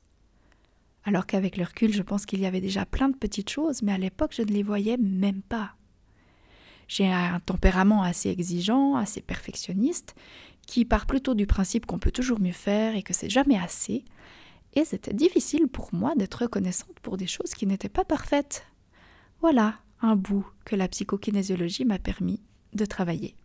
Alors 1.04 1.26
qu'avec 1.26 1.58
le 1.58 1.64
recul, 1.64 1.94
je 1.94 2.04
pense 2.04 2.26
qu'il 2.26 2.42
y 2.42 2.46
avait 2.46 2.62
déjà 2.62 2.86
plein 2.86 3.10
de 3.10 3.16
petites 3.16 3.50
choses, 3.50 3.82
mais 3.82 3.94
à 3.94 3.98
l'époque, 3.98 4.34
je 4.36 4.42
ne 4.42 4.52
les 4.52 4.64
voyais 4.64 4.98
même 4.98 5.42
pas. 5.42 5.74
J'ai 6.88 7.08
un 7.08 7.40
tempérament 7.40 8.04
assez 8.04 8.30
exigeant, 8.30 8.96
assez 8.96 9.22
perfectionniste, 9.22 10.16
qui 10.66 10.86
part 10.86 11.06
plutôt 11.06 11.34
du 11.34 11.48
principe 11.48 11.86
qu'on 11.86 12.00
peut 12.00 12.12
toujours 12.12 12.40
mieux 12.40 12.52
faire 12.52 12.96
et 12.96 13.04
que 13.04 13.14
c'est 13.14 13.30
jamais 13.30 13.58
assez. 13.58 14.04
Et 14.74 14.86
c'était 14.86 15.14
difficile 15.14 15.68
pour 15.68 15.94
moi 15.94 16.14
d'être 16.16 16.42
reconnaissante 16.42 17.00
pour 17.02 17.18
des 17.18 17.28
choses 17.28 17.54
qui 17.54 17.66
n'étaient 17.66 17.90
pas 17.90 18.06
parfaites. 18.06 18.68
Voilà 19.42 19.76
un 20.02 20.16
bout 20.16 20.46
que 20.66 20.76
la 20.76 20.88
psychokinésiologie 20.88 21.86
m'a 21.86 22.00
permis 22.00 22.42
de 22.74 22.86
travailler. 22.86 23.36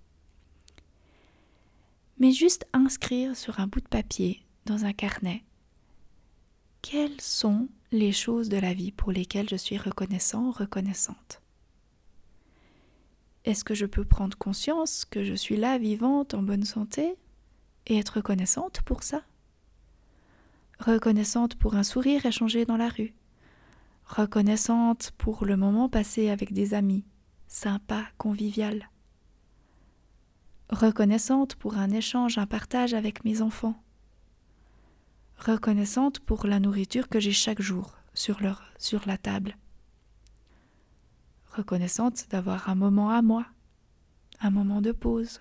Mais 2.18 2.32
juste 2.32 2.66
inscrire 2.72 3.36
sur 3.36 3.60
un 3.60 3.66
bout 3.66 3.80
de 3.80 3.88
papier, 3.88 4.42
dans 4.64 4.84
un 4.84 4.92
carnet, 4.92 5.42
quelles 6.82 7.20
sont 7.20 7.68
les 7.90 8.12
choses 8.12 8.48
de 8.48 8.58
la 8.58 8.74
vie 8.74 8.92
pour 8.92 9.12
lesquelles 9.12 9.48
je 9.48 9.56
suis 9.56 9.78
reconnaissant, 9.78 10.50
reconnaissante? 10.50 11.40
Est-ce 13.44 13.64
que 13.64 13.74
je 13.74 13.86
peux 13.86 14.04
prendre 14.04 14.36
conscience 14.38 15.04
que 15.04 15.24
je 15.24 15.34
suis 15.34 15.56
là 15.56 15.78
vivante 15.78 16.34
en 16.34 16.42
bonne 16.42 16.64
santé 16.64 17.16
et 17.86 17.98
être 17.98 18.16
reconnaissante 18.16 18.82
pour 18.82 19.02
ça? 19.02 19.22
Reconnaissante 20.78 21.56
pour 21.56 21.74
un 21.74 21.82
sourire 21.82 22.24
échangé 22.26 22.64
dans 22.64 22.76
la 22.76 22.88
rue. 22.88 23.14
Reconnaissante 24.04 25.12
pour 25.18 25.44
le 25.44 25.56
moment 25.56 25.88
passé 25.88 26.30
avec 26.30 26.52
des 26.52 26.74
amis, 26.74 27.04
sympa, 27.48 28.04
convivial. 28.18 28.88
Reconnaissante 30.72 31.54
pour 31.54 31.76
un 31.76 31.90
échange, 31.90 32.38
un 32.38 32.46
partage 32.46 32.94
avec 32.94 33.24
mes 33.24 33.42
enfants. 33.42 33.80
Reconnaissante 35.38 36.18
pour 36.18 36.46
la 36.46 36.58
nourriture 36.58 37.08
que 37.08 37.20
j'ai 37.20 37.32
chaque 37.32 37.62
jour 37.62 37.94
sur, 38.14 38.42
leur, 38.42 38.64
sur 38.78 39.06
la 39.06 39.16
table 39.16 39.56
reconnaissante 41.52 42.26
d'avoir 42.30 42.68
un 42.68 42.74
moment 42.74 43.10
à 43.10 43.22
moi, 43.22 43.46
un 44.40 44.50
moment 44.50 44.80
de 44.80 44.92
pause, 44.92 45.40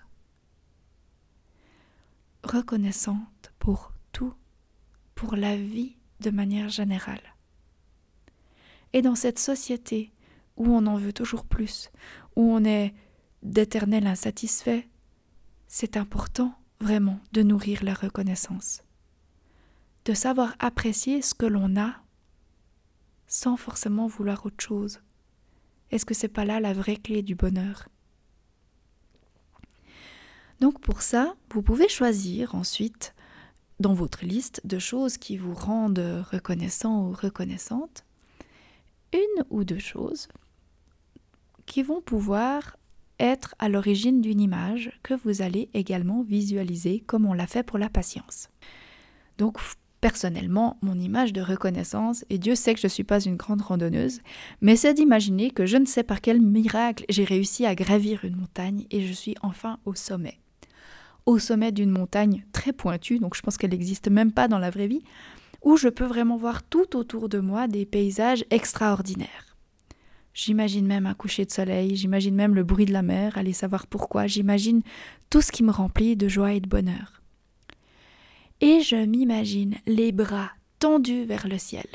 reconnaissante 2.44 3.52
pour 3.58 3.92
tout, 4.12 4.34
pour 5.14 5.36
la 5.36 5.56
vie 5.56 5.96
de 6.20 6.30
manière 6.30 6.68
générale. 6.68 7.34
Et 8.92 9.02
dans 9.02 9.14
cette 9.14 9.38
société 9.38 10.12
où 10.56 10.66
on 10.66 10.86
en 10.86 10.96
veut 10.96 11.12
toujours 11.12 11.46
plus, 11.46 11.90
où 12.36 12.42
on 12.42 12.64
est 12.64 12.94
d'éternel 13.42 14.06
insatisfait, 14.06 14.88
c'est 15.74 15.96
important 15.96 16.54
vraiment 16.80 17.18
de 17.32 17.42
nourrir 17.42 17.82
la 17.82 17.94
reconnaissance, 17.94 18.82
de 20.04 20.12
savoir 20.12 20.54
apprécier 20.58 21.22
ce 21.22 21.32
que 21.32 21.46
l'on 21.46 21.80
a 21.80 21.94
sans 23.26 23.56
forcément 23.56 24.06
vouloir 24.06 24.44
autre 24.44 24.62
chose. 24.62 25.00
Est-ce 25.90 26.04
que 26.04 26.12
c'est 26.12 26.28
pas 26.28 26.44
là 26.44 26.60
la 26.60 26.74
vraie 26.74 26.98
clé 26.98 27.22
du 27.22 27.34
bonheur? 27.34 27.88
Donc 30.60 30.78
pour 30.78 31.00
ça, 31.00 31.34
vous 31.50 31.62
pouvez 31.62 31.88
choisir 31.88 32.54
ensuite 32.54 33.14
dans 33.80 33.94
votre 33.94 34.26
liste 34.26 34.60
de 34.66 34.78
choses 34.78 35.16
qui 35.16 35.38
vous 35.38 35.54
rendent 35.54 36.22
reconnaissant 36.30 37.08
ou 37.08 37.12
reconnaissante 37.12 38.04
une 39.14 39.44
ou 39.48 39.64
deux 39.64 39.78
choses 39.78 40.28
qui 41.64 41.82
vont 41.82 42.02
pouvoir 42.02 42.76
être 43.20 43.54
à 43.58 43.68
l'origine 43.68 44.20
d'une 44.20 44.40
image 44.40 44.92
que 45.02 45.14
vous 45.14 45.42
allez 45.42 45.70
également 45.74 46.22
visualiser 46.22 47.00
comme 47.06 47.26
on 47.26 47.32
l'a 47.32 47.46
fait 47.46 47.62
pour 47.62 47.78
la 47.78 47.88
patience. 47.88 48.48
Donc 49.38 49.58
personnellement 50.02 50.78
mon 50.82 50.98
image 50.98 51.32
de 51.32 51.40
reconnaissance, 51.40 52.24
et 52.28 52.38
Dieu 52.38 52.54
sait 52.54 52.74
que 52.74 52.80
je 52.80 52.86
ne 52.86 52.90
suis 52.90 53.04
pas 53.04 53.20
une 53.20 53.36
grande 53.36 53.62
randonneuse, 53.62 54.20
mais 54.60 54.76
c'est 54.76 54.94
d'imaginer 54.94 55.50
que 55.50 55.64
je 55.64 55.76
ne 55.76 55.86
sais 55.86 56.02
par 56.02 56.20
quel 56.20 56.42
miracle 56.42 57.04
j'ai 57.08 57.24
réussi 57.24 57.64
à 57.64 57.74
gravir 57.74 58.24
une 58.24 58.36
montagne 58.36 58.86
et 58.90 59.06
je 59.06 59.12
suis 59.12 59.36
enfin 59.42 59.78
au 59.84 59.94
sommet. 59.94 60.40
Au 61.24 61.38
sommet 61.38 61.70
d'une 61.70 61.90
montagne 61.90 62.44
très 62.52 62.72
pointue, 62.72 63.20
donc 63.20 63.36
je 63.36 63.42
pense 63.42 63.56
qu'elle 63.56 63.70
n'existe 63.70 64.10
même 64.10 64.32
pas 64.32 64.48
dans 64.48 64.58
la 64.58 64.70
vraie 64.70 64.88
vie, 64.88 65.04
où 65.62 65.76
je 65.76 65.88
peux 65.88 66.04
vraiment 66.04 66.36
voir 66.36 66.64
tout 66.64 66.96
autour 66.96 67.28
de 67.28 67.38
moi 67.38 67.68
des 67.68 67.86
paysages 67.86 68.44
extraordinaires. 68.50 69.51
J'imagine 70.34 70.86
même 70.86 71.06
un 71.06 71.14
coucher 71.14 71.44
de 71.44 71.50
soleil, 71.50 71.96
j'imagine 71.96 72.34
même 72.34 72.54
le 72.54 72.64
bruit 72.64 72.86
de 72.86 72.92
la 72.92 73.02
mer, 73.02 73.36
allez 73.36 73.52
savoir 73.52 73.86
pourquoi, 73.86 74.26
j'imagine 74.26 74.82
tout 75.30 75.42
ce 75.42 75.52
qui 75.52 75.62
me 75.62 75.70
remplit 75.70 76.16
de 76.16 76.28
joie 76.28 76.52
et 76.52 76.60
de 76.60 76.68
bonheur 76.68 77.22
et 78.62 78.80
je 78.80 78.96
m'imagine 78.96 79.74
les 79.86 80.12
bras 80.12 80.50
tendus 80.78 81.24
vers 81.24 81.48
le 81.48 81.58
ciel, 81.58 81.86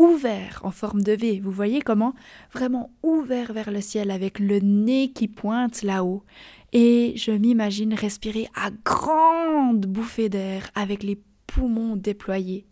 ouverts 0.00 0.60
en 0.64 0.72
forme 0.72 1.02
de 1.02 1.12
V, 1.12 1.40
vous 1.40 1.52
voyez 1.52 1.80
comment? 1.80 2.14
Vraiment 2.52 2.90
ouverts 3.04 3.52
vers 3.52 3.70
le 3.70 3.80
ciel 3.80 4.10
avec 4.10 4.40
le 4.40 4.58
nez 4.58 5.12
qui 5.12 5.28
pointe 5.28 5.82
là-haut, 5.82 6.24
et 6.72 7.14
je 7.16 7.30
m'imagine 7.30 7.94
respirer 7.94 8.48
à 8.56 8.70
grandes 8.84 9.86
bouffées 9.86 10.28
d'air 10.28 10.68
avec 10.74 11.04
les 11.04 11.20
poumons 11.46 11.94
déployés. 11.94 12.66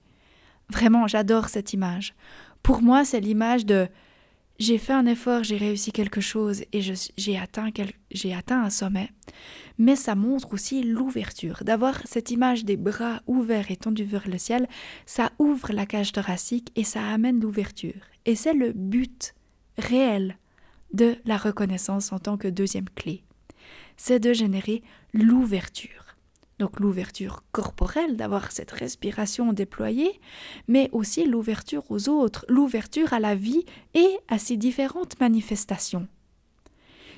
Vraiment, 0.69 1.07
j'adore 1.07 1.49
cette 1.49 1.73
image. 1.73 2.15
Pour 2.65 2.83
moi, 2.83 3.05
c'est 3.05 3.21
l'image 3.21 3.65
de 3.65 3.87
j'ai 4.59 4.79
fait 4.79 4.93
un 4.93 5.07
effort, 5.07 5.43
j'ai 5.43 5.57
réussi 5.57 5.93
quelque 5.93 6.21
chose 6.21 6.63
et 6.73 6.81
j'ai 7.17 7.39
atteint, 7.39 7.73
un 8.65 8.71
sommet. 8.71 9.11
Mais 9.79 9.97
ça 9.97 10.15
montre 10.15 10.53
aussi 10.53 10.83
l'ouverture. 10.83 11.65
D'avoir 11.65 12.01
cette 12.07 12.31
image 12.31 12.65
des 12.65 12.77
bras 12.77 13.23
ouverts 13.27 13.71
et 13.71 13.77
tendus 13.77 14.05
vers 14.05 14.29
le 14.29 14.39
ciel, 14.39 14.69
ça 15.07 15.33
ouvre 15.39 15.73
la 15.73 15.87
cage 15.87 16.13
thoracique 16.13 16.71
et 16.77 16.85
ça 16.85 17.05
amène 17.07 17.41
l'ouverture. 17.41 18.03
Et 18.27 18.37
c'est 18.37 18.55
le 18.55 18.73
but 18.73 19.35
réel 19.79 20.37
de 20.93 21.17
la 21.25 21.39
reconnaissance 21.39 22.13
en 22.13 22.19
tant 22.19 22.37
que 22.37 22.49
deuxième 22.49 22.89
clé. 22.91 23.25
C'est 23.97 24.21
de 24.21 24.33
générer 24.33 24.83
l'ouverture 25.13 26.12
donc 26.63 26.79
l'ouverture 26.79 27.43
corporelle, 27.51 28.17
d'avoir 28.17 28.53
cette 28.53 28.71
respiration 28.71 29.53
déployée, 29.53 30.21
mais 30.69 30.89
aussi 30.93 31.25
l'ouverture 31.25 31.83
aux 31.91 32.09
autres, 32.09 32.47
l'ouverture 32.49 33.13
à 33.13 33.19
la 33.19 33.35
vie 33.35 33.65
et 33.95 34.19
à 34.29 34.39
ses 34.39 34.57
différentes 34.57 35.19
manifestations. 35.19 36.07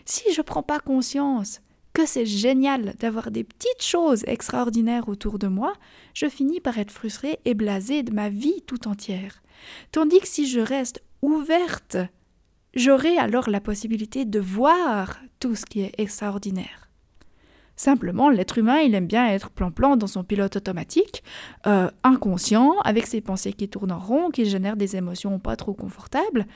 Si 0.06 0.32
je 0.32 0.40
ne 0.40 0.44
prends 0.44 0.62
pas 0.62 0.80
conscience 0.80 1.60
que 1.92 2.06
c'est 2.06 2.24
génial 2.24 2.94
d'avoir 2.98 3.30
des 3.30 3.44
petites 3.44 3.82
choses 3.82 4.24
extraordinaires 4.26 5.10
autour 5.10 5.38
de 5.38 5.46
moi, 5.46 5.74
je 6.14 6.30
finis 6.30 6.60
par 6.60 6.78
être 6.78 6.90
frustrée 6.90 7.38
et 7.44 7.52
blasée 7.52 8.02
de 8.02 8.14
ma 8.14 8.30
vie 8.30 8.62
tout 8.66 8.88
entière. 8.88 9.42
Tandis 9.92 10.20
que 10.20 10.28
si 10.28 10.46
je 10.46 10.60
reste 10.60 11.02
ouverte, 11.20 11.98
j'aurai 12.72 13.18
alors 13.18 13.50
la 13.50 13.60
possibilité 13.60 14.24
de 14.24 14.40
voir 14.40 15.20
tout 15.38 15.54
ce 15.54 15.66
qui 15.66 15.82
est 15.82 15.92
extraordinaire. 15.98 16.83
Simplement, 17.76 18.30
l'être 18.30 18.58
humain, 18.58 18.78
il 18.78 18.94
aime 18.94 19.06
bien 19.06 19.26
être 19.28 19.50
plan-plan 19.50 19.96
dans 19.96 20.06
son 20.06 20.22
pilote 20.22 20.56
automatique, 20.56 21.24
euh, 21.66 21.90
inconscient, 22.04 22.78
avec 22.84 23.06
ses 23.06 23.20
pensées 23.20 23.52
qui 23.52 23.68
tournent 23.68 23.92
en 23.92 23.98
rond, 23.98 24.30
qui 24.30 24.44
génèrent 24.44 24.76
des 24.76 24.96
émotions 24.96 25.38
pas 25.40 25.56
trop 25.56 25.74
confortables. 25.74 26.46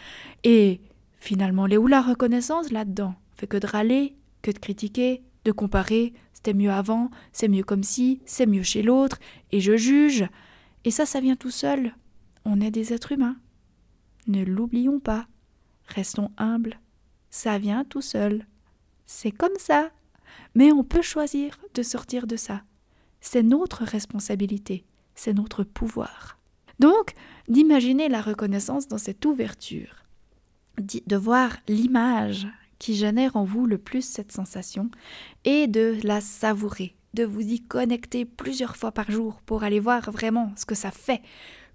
Et 0.44 0.80
finalement, 1.16 1.66
les 1.66 1.76
où 1.76 1.86
la 1.86 2.02
reconnaissance 2.02 2.70
là-dedans? 2.70 3.14
Fait 3.34 3.48
que 3.48 3.56
de 3.56 3.66
râler, 3.66 4.16
que 4.42 4.52
de 4.52 4.58
critiquer, 4.58 5.22
de 5.44 5.52
comparer, 5.52 6.12
c'était 6.32 6.54
mieux 6.54 6.70
avant, 6.70 7.10
c'est 7.32 7.48
mieux 7.48 7.64
comme 7.64 7.82
si, 7.82 8.20
c'est 8.24 8.46
mieux 8.46 8.62
chez 8.62 8.82
l'autre, 8.82 9.18
et 9.50 9.60
je 9.60 9.76
juge. 9.76 10.24
Et 10.84 10.92
ça, 10.92 11.04
ça 11.04 11.20
vient 11.20 11.36
tout 11.36 11.50
seul. 11.50 11.94
On 12.44 12.60
est 12.60 12.70
des 12.70 12.92
êtres 12.92 13.12
humains. 13.12 13.36
Ne 14.28 14.44
l'oublions 14.44 15.00
pas. 15.00 15.26
Restons 15.86 16.30
humbles. 16.36 16.78
Ça 17.30 17.58
vient 17.58 17.84
tout 17.84 18.02
seul. 18.02 18.46
C'est 19.04 19.32
comme 19.32 19.56
ça. 19.58 19.90
Mais 20.54 20.72
on 20.72 20.84
peut 20.84 21.02
choisir 21.02 21.58
de 21.74 21.82
sortir 21.82 22.26
de 22.26 22.36
ça. 22.36 22.62
C'est 23.20 23.42
notre 23.42 23.84
responsabilité, 23.84 24.84
c'est 25.14 25.34
notre 25.34 25.64
pouvoir. 25.64 26.38
Donc, 26.78 27.14
d'imaginer 27.48 28.08
la 28.08 28.20
reconnaissance 28.20 28.88
dans 28.88 28.98
cette 28.98 29.24
ouverture, 29.24 30.04
de 30.78 31.16
voir 31.16 31.56
l'image 31.66 32.46
qui 32.78 32.94
génère 32.94 33.36
en 33.36 33.44
vous 33.44 33.66
le 33.66 33.78
plus 33.78 34.02
cette 34.02 34.30
sensation 34.30 34.90
et 35.44 35.66
de 35.66 35.98
la 36.04 36.20
savourer, 36.20 36.94
de 37.14 37.24
vous 37.24 37.40
y 37.40 37.60
connecter 37.60 38.24
plusieurs 38.24 38.76
fois 38.76 38.92
par 38.92 39.10
jour 39.10 39.40
pour 39.44 39.64
aller 39.64 39.80
voir 39.80 40.10
vraiment 40.12 40.52
ce 40.56 40.66
que 40.66 40.76
ça 40.76 40.92
fait 40.92 41.22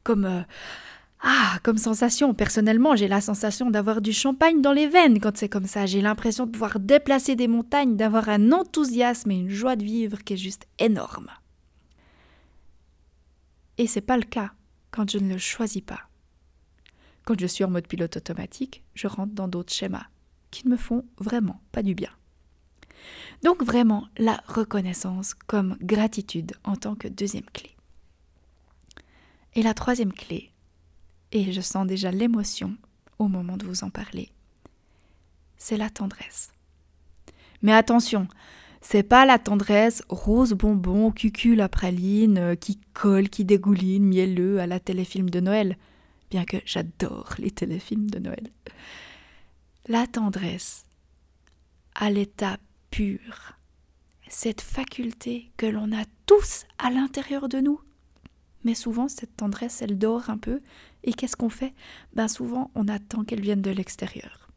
comme 0.04 0.26
euh, 0.26 0.42
ah, 1.26 1.58
comme 1.64 1.78
sensation, 1.78 2.34
personnellement, 2.34 2.98
j'ai 2.98 3.08
la 3.08 3.22
sensation 3.22 3.72
d'avoir 3.72 4.02
du 4.02 4.12
champagne 4.12 4.62
dans 4.62 4.74
les 4.74 4.88
veines 4.88 5.22
quand 5.22 5.38
c'est 5.38 5.48
comme 5.48 5.68
ça. 5.68 5.86
J'ai 5.86 6.02
l'impression 6.02 6.46
de 6.46 6.52
pouvoir 6.52 6.82
déplacer 6.82 7.38
des 7.38 7.48
montagnes, 7.48 7.96
d'avoir 7.96 8.28
un 8.28 8.52
enthousiasme 8.52 9.32
et 9.32 9.40
une 9.40 9.50
joie 9.50 9.78
de 9.78 9.86
vivre 9.86 10.22
qui 10.22 10.34
est 10.34 10.38
juste 10.38 10.68
énorme. 10.80 11.30
Et 13.78 13.88
c'est 13.88 14.02
pas 14.02 14.18
le 14.18 14.24
cas 14.24 14.52
quand 14.92 15.10
je 15.10 15.18
ne 15.18 15.34
le 15.34 15.40
choisis 15.40 15.82
pas. 15.82 16.02
Quand 17.24 17.40
je 17.40 17.48
suis 17.48 17.64
en 17.64 17.70
mode 17.70 17.88
pilote 17.88 18.18
automatique, 18.18 18.84
je 18.94 19.08
rentre 19.08 19.34
dans 19.34 19.48
d'autres 19.48 19.74
schémas 19.74 20.08
qui 20.52 20.68
ne 20.68 20.72
me 20.72 20.78
font 20.78 21.06
vraiment 21.18 21.62
pas 21.72 21.84
du 21.84 21.96
bien. 21.96 22.12
Donc 23.44 23.64
vraiment 23.64 24.10
la 24.18 24.44
reconnaissance 24.46 25.34
comme 25.34 25.78
gratitude 25.80 26.52
en 26.66 26.76
tant 26.76 26.96
que 26.96 27.08
deuxième 27.08 27.46
clé. 27.46 27.72
Et 29.56 29.64
la 29.64 29.74
troisième 29.74 30.14
clé, 30.14 30.53
et 31.34 31.52
je 31.52 31.62
sens 31.62 31.86
déjà 31.86 32.12
l'émotion 32.12 32.78
au 33.20 33.28
moment 33.28 33.58
de 33.58 33.66
vous 33.66 33.84
en 33.84 33.90
parler. 33.90 34.30
C'est 35.58 35.78
la 35.78 35.90
tendresse. 35.90 36.52
Mais 37.62 37.74
attention, 37.74 38.28
c'est 38.82 39.04
pas 39.04 39.26
la 39.26 39.40
tendresse 39.40 40.04
rose 40.10 40.54
bonbon, 40.54 41.12
cucul 41.12 41.62
à 41.62 41.70
praline, 41.70 42.56
qui 42.58 42.80
colle, 42.94 43.30
qui 43.30 43.46
dégouline, 43.46 44.06
mielleux 44.06 44.60
à 44.60 44.68
la 44.68 44.80
téléfilm 44.80 45.30
de 45.30 45.40
Noël, 45.40 45.78
bien 46.30 46.46
que 46.46 46.58
j'adore 46.66 47.34
les 47.40 47.52
téléfilms 47.52 48.10
de 48.10 48.20
Noël. 48.20 48.52
La 49.88 50.06
tendresse, 50.06 50.86
à 51.96 52.10
l'état 52.10 52.58
pur, 52.92 53.54
cette 54.28 54.62
faculté 54.62 55.52
que 55.58 55.66
l'on 55.66 55.92
a 55.94 56.04
tous 56.26 56.66
à 56.78 56.90
l'intérieur 56.90 57.50
de 57.50 57.60
nous. 57.60 57.80
Mais 58.64 58.76
souvent, 58.76 59.08
cette 59.08 59.36
tendresse, 59.36 59.82
elle 59.82 59.98
dort 59.98 60.30
un 60.30 60.38
peu. 60.38 60.62
Et 61.04 61.14
qu'est-ce 61.14 61.36
qu'on 61.36 61.50
fait? 61.50 61.74
Ben 62.14 62.28
souvent, 62.28 62.72
on 62.76 62.88
attend 62.88 63.24
qu'elle 63.24 63.42
vienne 63.42 63.62
de 63.62 63.72
l'extérieur. 63.72 64.50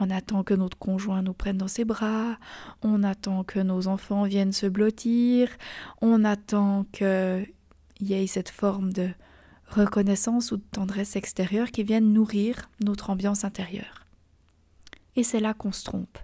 On 0.00 0.10
attend 0.10 0.42
que 0.42 0.54
notre 0.54 0.78
conjoint 0.78 1.22
nous 1.22 1.34
prenne 1.34 1.58
dans 1.58 1.68
ses 1.68 1.84
bras, 1.84 2.38
on 2.82 3.02
attend 3.02 3.44
que 3.44 3.58
nos 3.58 3.88
enfants 3.88 4.24
viennent 4.24 4.52
se 4.52 4.66
blottir, 4.66 5.48
on 6.00 6.24
attend 6.24 6.86
qu'il 6.92 7.46
y 8.00 8.14
ait 8.14 8.26
cette 8.26 8.48
forme 8.48 8.92
de 8.92 9.10
reconnaissance 9.68 10.52
ou 10.52 10.56
de 10.56 10.64
tendresse 10.70 11.16
extérieure 11.16 11.70
qui 11.70 11.82
vienne 11.82 12.12
nourrir 12.12 12.70
notre 12.80 13.10
ambiance 13.10 13.44
intérieure. 13.44 14.06
Et 15.16 15.24
c'est 15.24 15.40
là 15.40 15.52
qu'on 15.52 15.72
se 15.72 15.84
trompe. 15.84 16.18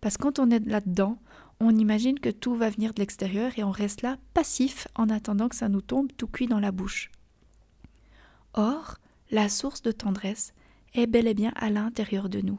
Parce 0.00 0.16
que 0.16 0.22
quand 0.22 0.38
on 0.38 0.50
est 0.50 0.64
là-dedans, 0.66 1.18
on 1.60 1.76
imagine 1.76 2.18
que 2.18 2.30
tout 2.30 2.54
va 2.54 2.70
venir 2.70 2.94
de 2.94 3.00
l'extérieur 3.00 3.52
et 3.56 3.64
on 3.64 3.70
reste 3.70 4.02
là 4.02 4.16
passif 4.34 4.88
en 4.94 5.08
attendant 5.08 5.48
que 5.48 5.56
ça 5.56 5.68
nous 5.68 5.80
tombe 5.80 6.10
tout 6.16 6.28
cuit 6.28 6.46
dans 6.46 6.60
la 6.60 6.72
bouche. 6.72 7.10
Or, 8.58 8.96
la 9.30 9.48
source 9.48 9.82
de 9.82 9.92
tendresse 9.92 10.52
est 10.92 11.06
bel 11.06 11.28
et 11.28 11.34
bien 11.34 11.52
à 11.54 11.70
l'intérieur 11.70 12.28
de 12.28 12.40
nous. 12.40 12.58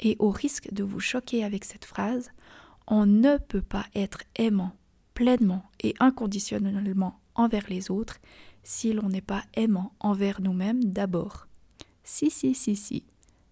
Et 0.00 0.16
au 0.18 0.30
risque 0.30 0.72
de 0.72 0.82
vous 0.82 1.00
choquer 1.00 1.44
avec 1.44 1.66
cette 1.66 1.84
phrase, 1.84 2.30
on 2.86 3.04
ne 3.04 3.36
peut 3.36 3.60
pas 3.60 3.84
être 3.94 4.22
aimant 4.36 4.72
pleinement 5.12 5.66
et 5.82 5.94
inconditionnellement 6.00 7.20
envers 7.34 7.68
les 7.68 7.90
autres 7.90 8.20
si 8.62 8.94
l'on 8.94 9.10
n'est 9.10 9.20
pas 9.20 9.44
aimant 9.52 9.92
envers 10.00 10.40
nous-mêmes 10.40 10.82
d'abord. 10.82 11.46
Si, 12.02 12.30
si, 12.30 12.54
si, 12.54 12.74
si, 12.74 13.04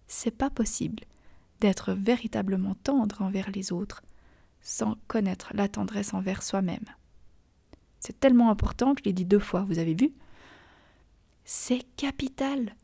c'est 0.07 0.35
pas 0.35 0.49
possible 0.49 1.03
d'être 1.59 1.93
véritablement 1.93 2.73
tendre 2.73 3.21
envers 3.21 3.51
les 3.51 3.71
autres 3.71 4.01
sans 4.63 4.97
connaître 5.07 5.51
la 5.53 5.67
tendresse 5.67 6.15
envers 6.15 6.41
soi-même. 6.41 6.85
C'est 7.99 8.19
tellement 8.19 8.49
important 8.49 8.95
que 8.95 9.01
je 9.01 9.05
l'ai 9.05 9.13
dit 9.13 9.25
deux 9.25 9.37
fois, 9.37 9.61
vous 9.61 9.77
avez 9.77 9.93
vu? 9.93 10.11
C'est 11.51 11.81
capital. 11.97 12.75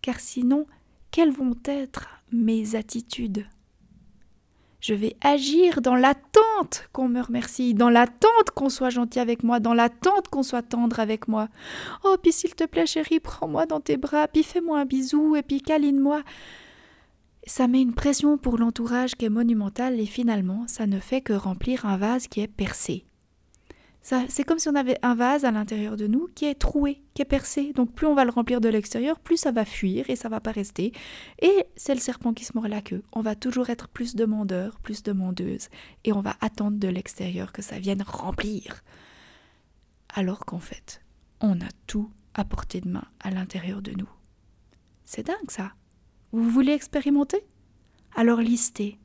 Car 0.00 0.20
sinon, 0.20 0.64
quelles 1.10 1.32
vont 1.32 1.54
être 1.66 2.08
mes 2.32 2.76
attitudes? 2.76 3.44
Je 4.80 4.94
vais 4.94 5.16
agir 5.20 5.82
dans 5.82 5.96
l'attente 5.96 6.88
qu'on 6.94 7.08
me 7.08 7.20
remercie, 7.20 7.74
dans 7.74 7.90
l'attente 7.90 8.52
qu'on 8.54 8.70
soit 8.70 8.88
gentil 8.88 9.20
avec 9.20 9.42
moi, 9.42 9.60
dans 9.60 9.74
l'attente 9.74 10.28
qu'on 10.28 10.42
soit 10.42 10.62
tendre 10.62 10.98
avec 10.98 11.28
moi. 11.28 11.50
Oh, 12.04 12.16
puis 12.22 12.32
s'il 12.32 12.54
te 12.54 12.64
plaît, 12.64 12.86
chérie, 12.86 13.20
prends-moi 13.20 13.66
dans 13.66 13.80
tes 13.80 13.98
bras, 13.98 14.28
puis 14.28 14.42
fais-moi 14.42 14.80
un 14.80 14.86
bisou, 14.86 15.36
et 15.36 15.42
puis 15.42 15.60
câline-moi 15.60 16.22
ça 17.46 17.68
met 17.68 17.82
une 17.82 17.94
pression 17.94 18.38
pour 18.38 18.56
l'entourage 18.56 19.14
qui 19.14 19.26
est 19.26 19.28
monumentale 19.28 20.00
et 20.00 20.06
finalement, 20.06 20.64
ça 20.68 20.86
ne 20.86 20.98
fait 20.98 21.20
que 21.20 21.34
remplir 21.34 21.84
un 21.84 21.98
vase 21.98 22.28
qui 22.28 22.40
est 22.40 22.48
percé. 22.48 23.04
C'est 24.28 24.44
comme 24.44 24.60
si 24.60 24.68
on 24.68 24.76
avait 24.76 25.00
un 25.02 25.16
vase 25.16 25.44
à 25.44 25.50
l'intérieur 25.50 25.96
de 25.96 26.06
nous 26.06 26.28
qui 26.32 26.44
est 26.44 26.54
troué, 26.54 27.02
qui 27.14 27.22
est 27.22 27.24
percé. 27.24 27.72
Donc 27.72 27.92
plus 27.92 28.06
on 28.06 28.14
va 28.14 28.24
le 28.24 28.30
remplir 28.30 28.60
de 28.60 28.68
l'extérieur, 28.68 29.18
plus 29.18 29.36
ça 29.36 29.50
va 29.50 29.64
fuir 29.64 30.08
et 30.08 30.14
ça 30.14 30.28
va 30.28 30.38
pas 30.38 30.52
rester. 30.52 30.92
Et 31.42 31.64
c'est 31.74 31.94
le 31.94 32.00
serpent 32.00 32.32
qui 32.32 32.44
se 32.44 32.52
mord 32.54 32.68
la 32.68 32.82
queue. 32.82 33.02
On 33.12 33.20
va 33.20 33.34
toujours 33.34 33.68
être 33.68 33.88
plus 33.88 34.14
demandeur, 34.14 34.78
plus 34.78 35.02
demandeuse, 35.02 35.70
et 36.04 36.12
on 36.12 36.20
va 36.20 36.36
attendre 36.40 36.78
de 36.78 36.86
l'extérieur 36.86 37.50
que 37.50 37.62
ça 37.62 37.80
vienne 37.80 38.04
remplir. 38.06 38.84
Alors 40.14 40.46
qu'en 40.46 40.60
fait, 40.60 41.02
on 41.40 41.60
a 41.60 41.68
tout 41.88 42.08
à 42.34 42.44
portée 42.44 42.80
de 42.80 42.88
main 42.88 43.06
à 43.18 43.32
l'intérieur 43.32 43.82
de 43.82 43.90
nous. 43.90 44.08
C'est 45.04 45.26
dingue 45.26 45.50
ça. 45.50 45.72
Vous 46.30 46.48
voulez 46.48 46.74
expérimenter? 46.74 47.44
Alors 48.14 48.38
listez. 48.40 49.00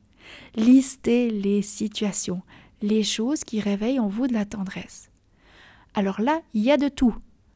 Listez 0.54 1.30
les 1.30 1.60
situations, 1.60 2.42
les 2.82 3.02
choses 3.02 3.44
qui 3.44 3.60
réveillent 3.60 4.00
en 4.00 4.08
vous 4.08 4.26
de 4.26 4.32
la 4.32 4.44
tendresse. 4.44 5.10
Alors 5.94 6.20
là, 6.20 6.42
il 6.54 6.62
y 6.62 6.70
a 6.70 6.76
de 6.76 6.88
tout. 6.88 7.14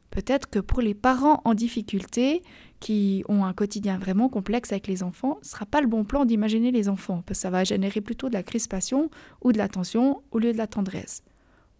Peut-être 0.09 0.49
que 0.49 0.59
pour 0.59 0.81
les 0.81 0.93
parents 0.93 1.41
en 1.43 1.53
difficulté, 1.53 2.41
qui 2.79 3.23
ont 3.27 3.43
un 3.43 3.53
quotidien 3.53 3.97
vraiment 3.97 4.29
complexe 4.29 4.71
avec 4.71 4.87
les 4.87 5.03
enfants, 5.03 5.37
ce 5.41 5.47
ne 5.47 5.51
sera 5.51 5.65
pas 5.65 5.81
le 5.81 5.87
bon 5.87 6.03
plan 6.05 6.25
d'imaginer 6.25 6.71
les 6.71 6.89
enfants, 6.89 7.23
parce 7.25 7.39
que 7.39 7.41
ça 7.41 7.49
va 7.49 7.63
générer 7.63 8.01
plutôt 8.01 8.29
de 8.29 8.33
la 8.33 8.43
crispation 8.43 9.09
ou 9.41 9.51
de 9.51 9.57
la 9.57 9.67
tension 9.67 10.23
au 10.31 10.39
lieu 10.39 10.53
de 10.53 10.57
la 10.57 10.67
tendresse. 10.67 11.23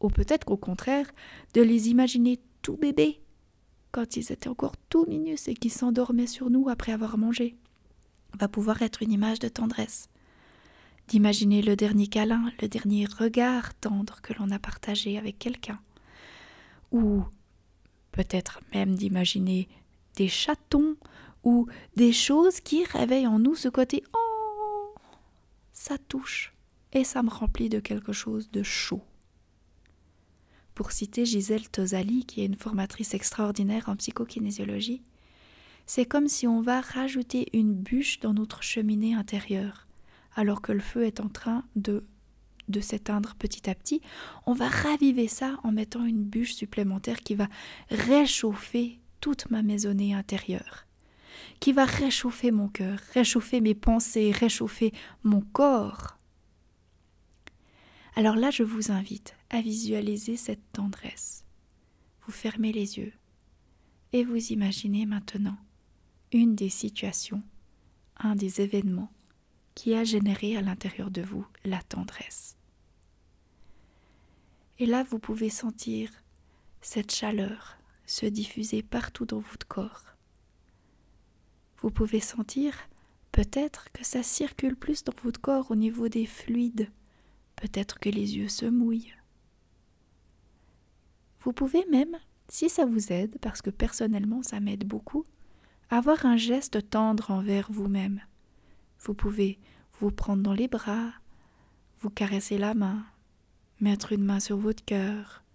Ou 0.01 0.09
peut-être 0.09 0.45
qu'au 0.45 0.57
contraire, 0.57 1.07
de 1.53 1.61
les 1.61 1.89
imaginer 1.89 2.39
tout 2.61 2.77
bébés, 2.77 3.21
quand 3.91 4.17
ils 4.17 4.31
étaient 4.31 4.49
encore 4.49 4.75
tout 4.89 5.05
minus 5.07 5.47
et 5.47 5.53
qui 5.53 5.69
s'endormaient 5.69 6.27
sur 6.27 6.49
nous 6.49 6.69
après 6.69 6.91
avoir 6.91 7.17
mangé 7.17 7.55
va 8.37 8.47
pouvoir 8.47 8.81
être 8.81 9.01
une 9.01 9.11
image 9.11 9.39
de 9.39 9.47
tendresse, 9.47 10.09
d'imaginer 11.07 11.61
le 11.61 11.75
dernier 11.75 12.07
câlin, 12.07 12.51
le 12.61 12.67
dernier 12.67 13.05
regard 13.05 13.73
tendre 13.75 14.21
que 14.21 14.33
l'on 14.33 14.51
a 14.51 14.59
partagé 14.59 15.17
avec 15.17 15.39
quelqu'un, 15.39 15.79
ou 16.91 17.23
peut-être 18.11 18.59
même 18.73 18.95
d'imaginer 18.95 19.67
des 20.15 20.27
chatons 20.27 20.95
ou 21.43 21.67
des 21.95 22.11
choses 22.11 22.59
qui 22.59 22.83
réveillent 22.83 23.27
en 23.27 23.39
nous 23.39 23.55
ce 23.55 23.69
côté 23.69 24.03
Oh 24.13 24.95
ça 25.71 25.97
touche 25.97 26.53
et 26.91 27.03
ça 27.03 27.23
me 27.23 27.29
remplit 27.29 27.69
de 27.69 27.79
quelque 27.79 28.11
chose 28.11 28.49
de 28.51 28.63
chaud. 28.63 29.03
Pour 30.73 30.91
citer 30.91 31.25
Gisèle 31.25 31.69
Tosali, 31.69 32.25
qui 32.25 32.41
est 32.41 32.45
une 32.45 32.55
formatrice 32.55 33.13
extraordinaire 33.13 33.87
en 33.87 33.95
psychokinésiologie, 33.95 35.01
c'est 35.85 36.05
comme 36.05 36.27
si 36.27 36.47
on 36.47 36.61
va 36.61 36.81
rajouter 36.81 37.47
une 37.53 37.73
bûche 37.73 38.19
dans 38.19 38.33
notre 38.33 38.63
cheminée 38.63 39.13
intérieure, 39.13 39.86
alors 40.37 40.61
que 40.61 40.71
le 40.71 40.79
feu 40.79 41.03
est 41.03 41.19
en 41.19 41.27
train 41.27 41.65
de 41.75 42.03
s'éteindre 42.79 43.35
petit 43.35 43.69
à 43.69 43.75
petit, 43.75 44.01
on 44.45 44.53
va 44.53 44.69
raviver 44.69 45.27
ça 45.27 45.59
en 45.63 45.71
mettant 45.71 46.05
une 46.05 46.23
bûche 46.23 46.53
supplémentaire 46.53 47.19
qui 47.21 47.35
va 47.35 47.49
réchauffer 47.89 48.99
toute 49.19 49.49
ma 49.49 49.63
maisonnée 49.63 50.13
intérieure, 50.13 50.85
qui 51.59 51.73
va 51.73 51.85
réchauffer 51.85 52.51
mon 52.51 52.69
cœur, 52.69 52.99
réchauffer 53.13 53.61
mes 53.61 53.73
pensées, 53.73 54.31
réchauffer 54.31 54.93
mon 55.23 55.41
corps. 55.41 56.19
Alors 58.15 58.35
là, 58.35 58.51
je 58.51 58.63
vous 58.63 58.91
invite 58.91 59.35
à 59.49 59.61
visualiser 59.61 60.37
cette 60.37 60.71
tendresse. 60.71 61.45
Vous 62.21 62.31
fermez 62.31 62.71
les 62.71 62.99
yeux 62.99 63.13
et 64.13 64.23
vous 64.23 64.51
imaginez 64.51 65.07
maintenant 65.07 65.57
une 66.31 66.53
des 66.55 66.69
situations, 66.69 67.41
un 68.17 68.35
des 68.35 68.61
événements 68.61 69.11
qui 69.77 69.93
a 69.93 70.03
généré 70.03 70.57
à 70.57 70.61
l'intérieur 70.61 71.11
de 71.11 71.21
vous 71.21 71.45
la 71.63 71.79
tendresse. 71.83 72.57
Et 74.79 74.87
là, 74.87 75.03
vous 75.03 75.19
pouvez 75.19 75.51
sentir 75.51 76.09
cette 76.81 77.13
chaleur 77.13 77.77
se 78.07 78.25
diffuser 78.25 78.81
partout 78.81 79.27
dans 79.27 79.37
votre 79.37 79.67
corps. 79.67 80.05
Vous 81.77 81.91
pouvez 81.91 82.19
sentir 82.19 82.73
peut-être 83.31 83.91
que 83.91 84.03
ça 84.03 84.23
circule 84.23 84.75
plus 84.75 85.03
dans 85.03 85.13
votre 85.21 85.39
corps 85.39 85.69
au 85.69 85.75
niveau 85.75 86.09
des 86.09 86.25
fluides, 86.25 86.89
peut-être 87.55 87.99
que 87.99 88.09
les 88.09 88.35
yeux 88.35 88.49
se 88.49 88.65
mouillent. 88.65 89.13
Vous 91.41 91.53
pouvez 91.53 91.85
même, 91.85 92.17
si 92.49 92.67
ça 92.67 92.87
vous 92.87 93.11
aide, 93.11 93.37
parce 93.41 93.61
que 93.61 93.69
personnellement 93.69 94.41
ça 94.41 94.59
m'aide 94.59 94.87
beaucoup, 94.87 95.23
avoir 95.91 96.25
un 96.25 96.35
geste 96.35 96.89
tendre 96.89 97.29
envers 97.29 97.71
vous-même. 97.71 98.23
Vous 99.07 99.13
pouvez 99.13 99.57
vous 100.01 100.11
prendre 100.11 100.43
dans 100.43 100.53
les 100.53 100.67
bras, 100.67 101.13
vous 102.01 102.09
caresser 102.09 102.57
la 102.57 102.73
main, 102.73 103.05
mettre 103.79 104.11
une 104.11 104.25
main 104.25 104.41
sur 104.41 104.57
votre 104.57 104.83
cœur, 104.83 105.45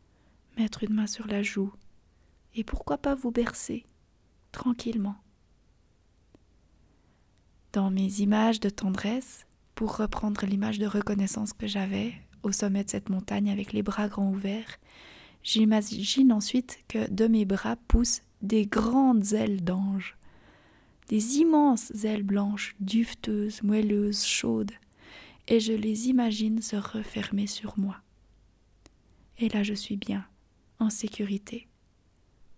mettre 0.57 0.85
une 0.85 0.95
main 0.95 1.07
sur 1.07 1.27
la 1.27 1.43
joue, 1.43 1.71
et 2.55 2.65
pourquoi 2.65 2.97
pas 2.97 3.15
vous 3.15 3.31
bercer, 3.31 3.85
tranquillement. 4.53 5.17
Dans 7.75 7.91
mes 7.91 8.21
images 8.21 8.59
de 8.59 8.71
tendresse, 8.71 9.47
pour 9.75 9.99
reprendre 9.99 10.47
l'image 10.47 10.79
de 10.79 10.87
reconnaissance 10.87 11.53
que 11.53 11.67
j'avais 11.67 12.15
au 12.43 12.53
sommet 12.53 12.85
de 12.85 12.91
cette 12.91 13.11
montagne 13.11 13.51
avec 13.51 13.75
les 13.75 13.83
bras 13.83 14.09
grands 14.09 14.31
ouverts, 14.31 14.79
j'imagine 15.43 16.33
ensuite 16.33 16.83
que 16.88 17.11
de 17.11 17.27
mes 17.27 17.45
bras 17.45 17.77
poussent 17.77 18.23
des 18.41 18.65
grandes 18.65 19.35
ailes 19.35 19.62
d'ange 19.62 20.17
des 21.12 21.37
immenses 21.40 21.90
ailes 22.07 22.22
blanches, 22.22 22.75
duveteuses, 22.81 23.62
moelleuses, 23.62 24.25
chaudes, 24.25 24.72
et 25.46 25.61
je 25.61 25.75
les 25.75 26.09
imagine 26.09 26.62
se 26.62 26.75
refermer 26.77 27.46
sur 27.46 27.79
moi. 27.79 28.01
Et 29.37 29.51
là 29.51 29.62
je 29.62 29.75
suis 29.75 29.98
bien, 29.98 30.27
en 30.79 30.88
sécurité, 30.88 31.68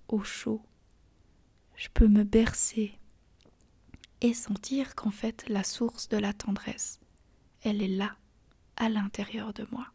au 0.06 0.22
chaud, 0.22 0.62
je 1.74 1.88
peux 1.92 2.06
me 2.06 2.22
bercer 2.22 2.92
et 4.20 4.32
sentir 4.32 4.94
qu'en 4.94 5.10
fait 5.10 5.44
la 5.48 5.64
source 5.64 6.08
de 6.08 6.16
la 6.16 6.32
tendresse, 6.32 7.00
elle 7.62 7.82
est 7.82 7.88
là, 7.88 8.16
à 8.76 8.88
l'intérieur 8.88 9.52
de 9.52 9.66
moi. 9.72 9.88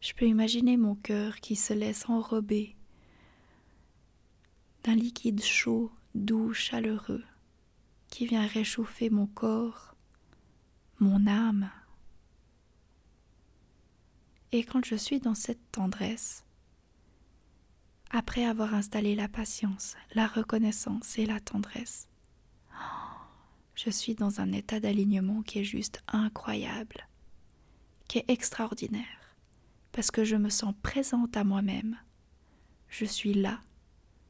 Je 0.00 0.12
peux 0.12 0.26
imaginer 0.26 0.76
mon 0.76 0.96
cœur 0.96 1.36
qui 1.36 1.54
se 1.54 1.72
laisse 1.72 2.08
enrober 2.08 2.74
d'un 4.82 4.96
liquide 4.96 5.44
chaud, 5.44 5.92
doux, 6.14 6.52
chaleureux, 6.52 7.24
qui 8.08 8.26
vient 8.26 8.46
réchauffer 8.46 9.10
mon 9.10 9.26
corps, 9.26 9.94
mon 10.98 11.26
âme. 11.26 11.70
Et 14.52 14.64
quand 14.64 14.84
je 14.84 14.96
suis 14.96 15.20
dans 15.20 15.34
cette 15.34 15.70
tendresse, 15.70 16.44
après 18.10 18.44
avoir 18.44 18.74
installé 18.74 19.14
la 19.14 19.28
patience, 19.28 19.96
la 20.14 20.26
reconnaissance 20.26 21.18
et 21.18 21.26
la 21.26 21.38
tendresse, 21.38 22.08
je 23.76 23.90
suis 23.90 24.14
dans 24.14 24.40
un 24.40 24.52
état 24.52 24.80
d'alignement 24.80 25.42
qui 25.42 25.60
est 25.60 25.64
juste 25.64 26.02
incroyable, 26.08 27.06
qui 28.08 28.18
est 28.18 28.28
extraordinaire, 28.28 29.36
parce 29.92 30.10
que 30.10 30.24
je 30.24 30.36
me 30.36 30.50
sens 30.50 30.74
présente 30.82 31.36
à 31.36 31.44
moi-même. 31.44 31.96
Je 32.88 33.04
suis 33.04 33.34
là, 33.34 33.60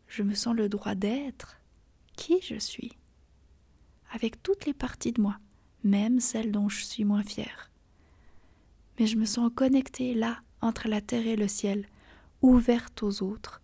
je 0.07 0.23
me 0.23 0.35
sens 0.35 0.55
le 0.55 0.69
droit 0.69 0.95
d'être 0.95 1.60
qui 2.21 2.41
je 2.43 2.59
suis, 2.59 2.93
avec 4.13 4.43
toutes 4.43 4.67
les 4.67 4.75
parties 4.75 5.13
de 5.13 5.23
moi, 5.23 5.39
même 5.83 6.21
celles 6.21 6.53
dont 6.53 6.69
je 6.69 6.85
suis 6.85 7.05
moins 7.05 7.23
fière. 7.23 7.71
Mais 8.99 9.07
je 9.07 9.17
me 9.17 9.25
sens 9.25 9.51
connectée 9.55 10.13
là, 10.13 10.43
entre 10.61 10.87
la 10.89 11.01
terre 11.01 11.27
et 11.27 11.37
le 11.37 11.49
ciel, 11.49 11.89
ouverte 12.43 13.03
aux 13.03 13.23
autres, 13.23 13.63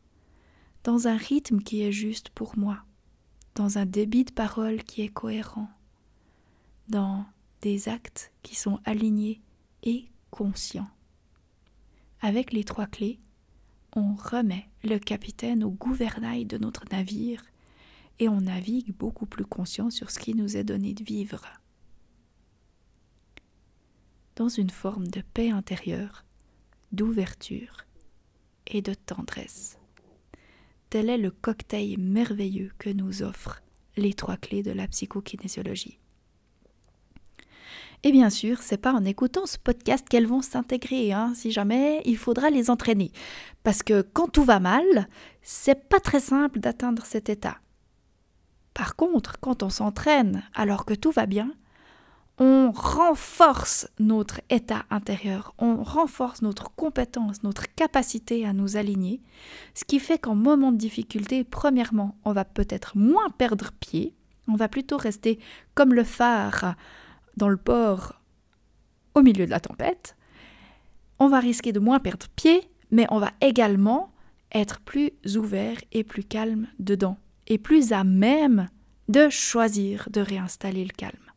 dans 0.84 1.06
un 1.06 1.18
rythme 1.18 1.60
qui 1.60 1.82
est 1.82 1.92
juste 1.92 2.30
pour 2.30 2.56
moi, 2.56 2.78
dans 3.54 3.76
un 3.76 3.84
débit 3.84 4.24
de 4.24 4.32
parole 4.32 4.82
qui 4.84 5.02
est 5.02 5.12
cohérent, 5.12 5.68
dans 6.88 7.26
des 7.60 7.90
actes 7.90 8.32
qui 8.42 8.54
sont 8.54 8.80
alignés 8.86 9.42
et 9.82 10.08
conscients. 10.30 10.88
Avec 12.22 12.54
les 12.54 12.64
trois 12.64 12.86
clés, 12.86 13.20
on 13.94 14.14
remet 14.14 14.66
le 14.82 14.98
capitaine 14.98 15.62
au 15.62 15.70
gouvernail 15.70 16.46
de 16.46 16.56
notre 16.56 16.86
navire 16.90 17.44
et 18.18 18.28
on 18.28 18.42
navigue 18.42 18.94
beaucoup 18.96 19.26
plus 19.26 19.44
conscient 19.44 19.90
sur 19.90 20.10
ce 20.10 20.18
qui 20.18 20.34
nous 20.34 20.56
est 20.56 20.64
donné 20.64 20.94
de 20.94 21.04
vivre. 21.04 21.44
Dans 24.36 24.48
une 24.48 24.70
forme 24.70 25.08
de 25.08 25.22
paix 25.34 25.50
intérieure, 25.50 26.24
d'ouverture 26.92 27.86
et 28.66 28.82
de 28.82 28.94
tendresse. 28.94 29.78
Tel 30.90 31.10
est 31.10 31.18
le 31.18 31.30
cocktail 31.30 31.98
merveilleux 31.98 32.72
que 32.78 32.90
nous 32.90 33.22
offrent 33.22 33.62
les 33.96 34.14
trois 34.14 34.36
clés 34.36 34.62
de 34.62 34.72
la 34.72 34.86
psychokinésiologie. 34.88 35.98
Et 38.02 38.12
bien 38.12 38.30
sûr, 38.30 38.62
c'est 38.62 38.76
pas 38.76 38.92
en 38.92 39.04
écoutant 39.04 39.46
ce 39.46 39.58
podcast 39.58 40.06
qu'elles 40.08 40.26
vont 40.26 40.42
s'intégrer. 40.42 41.12
Hein. 41.12 41.32
Si 41.34 41.50
jamais, 41.50 42.02
il 42.04 42.16
faudra 42.16 42.50
les 42.50 42.70
entraîner. 42.70 43.10
Parce 43.62 43.82
que 43.82 44.02
quand 44.02 44.28
tout 44.28 44.44
va 44.44 44.60
mal, 44.60 45.08
c'est 45.42 45.88
pas 45.88 45.98
très 45.98 46.20
simple 46.20 46.60
d'atteindre 46.60 47.04
cet 47.04 47.28
état. 47.28 47.58
Par 48.76 48.94
contre, 48.94 49.40
quand 49.40 49.62
on 49.62 49.70
s'entraîne 49.70 50.42
alors 50.54 50.84
que 50.84 50.92
tout 50.92 51.10
va 51.10 51.24
bien, 51.24 51.50
on 52.38 52.72
renforce 52.72 53.88
notre 53.98 54.42
état 54.50 54.84
intérieur, 54.90 55.54
on 55.56 55.82
renforce 55.82 56.42
notre 56.42 56.70
compétence, 56.74 57.42
notre 57.42 57.74
capacité 57.74 58.44
à 58.44 58.52
nous 58.52 58.76
aligner, 58.76 59.22
ce 59.72 59.84
qui 59.86 59.98
fait 59.98 60.18
qu'en 60.18 60.34
moment 60.34 60.72
de 60.72 60.76
difficulté, 60.76 61.42
premièrement, 61.42 62.18
on 62.26 62.34
va 62.34 62.44
peut-être 62.44 62.98
moins 62.98 63.30
perdre 63.30 63.70
pied, 63.80 64.14
on 64.46 64.56
va 64.56 64.68
plutôt 64.68 64.98
rester 64.98 65.38
comme 65.74 65.94
le 65.94 66.04
phare 66.04 66.74
dans 67.38 67.48
le 67.48 67.56
port 67.56 68.20
au 69.14 69.22
milieu 69.22 69.46
de 69.46 69.50
la 69.50 69.60
tempête, 69.60 70.16
on 71.18 71.28
va 71.28 71.40
risquer 71.40 71.72
de 71.72 71.80
moins 71.80 71.98
perdre 71.98 72.26
pied, 72.36 72.68
mais 72.90 73.06
on 73.10 73.20
va 73.20 73.30
également 73.40 74.12
être 74.52 74.80
plus 74.80 75.12
ouvert 75.34 75.78
et 75.92 76.04
plus 76.04 76.24
calme 76.24 76.66
dedans, 76.78 77.16
et 77.46 77.58
plus 77.58 77.92
à 77.92 78.04
même 78.04 78.68
de 79.08 79.28
choisir 79.28 80.08
de 80.10 80.20
réinstaller 80.20 80.84
le 80.84 80.92
calme. 80.92 81.32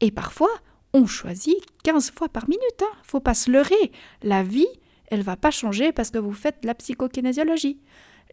Et 0.00 0.10
parfois, 0.10 0.50
on 0.92 1.06
choisit 1.06 1.56
15 1.84 2.10
fois 2.10 2.28
par 2.28 2.48
minute. 2.48 2.82
Hein. 2.82 2.96
Faut 3.02 3.20
pas 3.20 3.34
se 3.34 3.50
leurrer. 3.50 3.92
La 4.22 4.42
vie, 4.42 4.66
elle 5.08 5.22
va 5.22 5.36
pas 5.36 5.50
changer 5.50 5.92
parce 5.92 6.10
que 6.10 6.18
vous 6.18 6.32
faites 6.32 6.64
la 6.64 6.74
psychokinésiologie. 6.74 7.80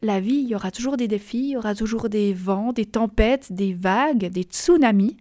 La 0.02 0.20
vie, 0.20 0.36
il 0.36 0.50
y 0.50 0.56
aura 0.56 0.72
toujours 0.72 0.98
des 0.98 1.08
défis, 1.08 1.38
il 1.38 1.52
y 1.52 1.58
aura 1.58 1.76
toujours 1.76 2.10
des 2.10 2.34
vents, 2.34 2.74
des 2.74 2.86
tempêtes, 2.86 3.54
des 3.54 3.74
vagues, 3.74 4.26
des 4.26 4.44
tsunamis. 4.44 5.18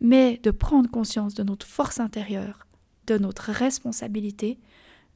Mais 0.00 0.40
de 0.42 0.50
prendre 0.50 0.90
conscience 0.90 1.34
de 1.34 1.44
notre 1.44 1.66
force 1.66 2.00
intérieure, 2.00 2.66
de 3.06 3.18
notre 3.18 3.52
responsabilité, 3.52 4.58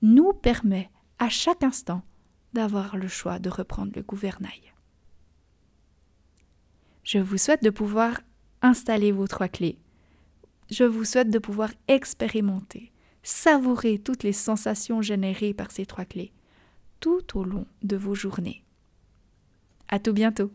nous 0.03 0.33
permet 0.33 0.91
à 1.19 1.29
chaque 1.29 1.65
instant 1.65 2.03
d'avoir 2.53 2.97
le 2.97 3.09
choix 3.09 3.41
de 3.41 3.51
reprendre 3.51 3.93
le 3.97 4.03
gouvernail. 4.03 4.76
Je 7.07 7.19
vous 7.19 7.39
souhaite 7.39 7.63
de 7.63 7.71
pouvoir 7.71 8.21
installer 8.61 9.13
vos 9.13 9.27
trois 9.27 9.49
clés 9.49 9.79
je 10.71 10.85
vous 10.85 11.05
souhaite 11.05 11.31
de 11.31 11.39
pouvoir 11.39 11.71
expérimenter, 11.89 12.93
savourer 13.23 13.99
toutes 13.99 14.23
les 14.23 14.33
sensations 14.33 15.03
générées 15.03 15.55
par 15.55 15.71
ces 15.71 15.87
trois 15.87 16.05
clés 16.05 16.33
tout 16.99 17.39
au 17.39 17.45
long 17.45 17.67
de 17.83 17.97
vos 17.97 18.15
journées. 18.15 18.65
À 19.89 19.99
tout 19.99 20.13
bientôt! 20.13 20.51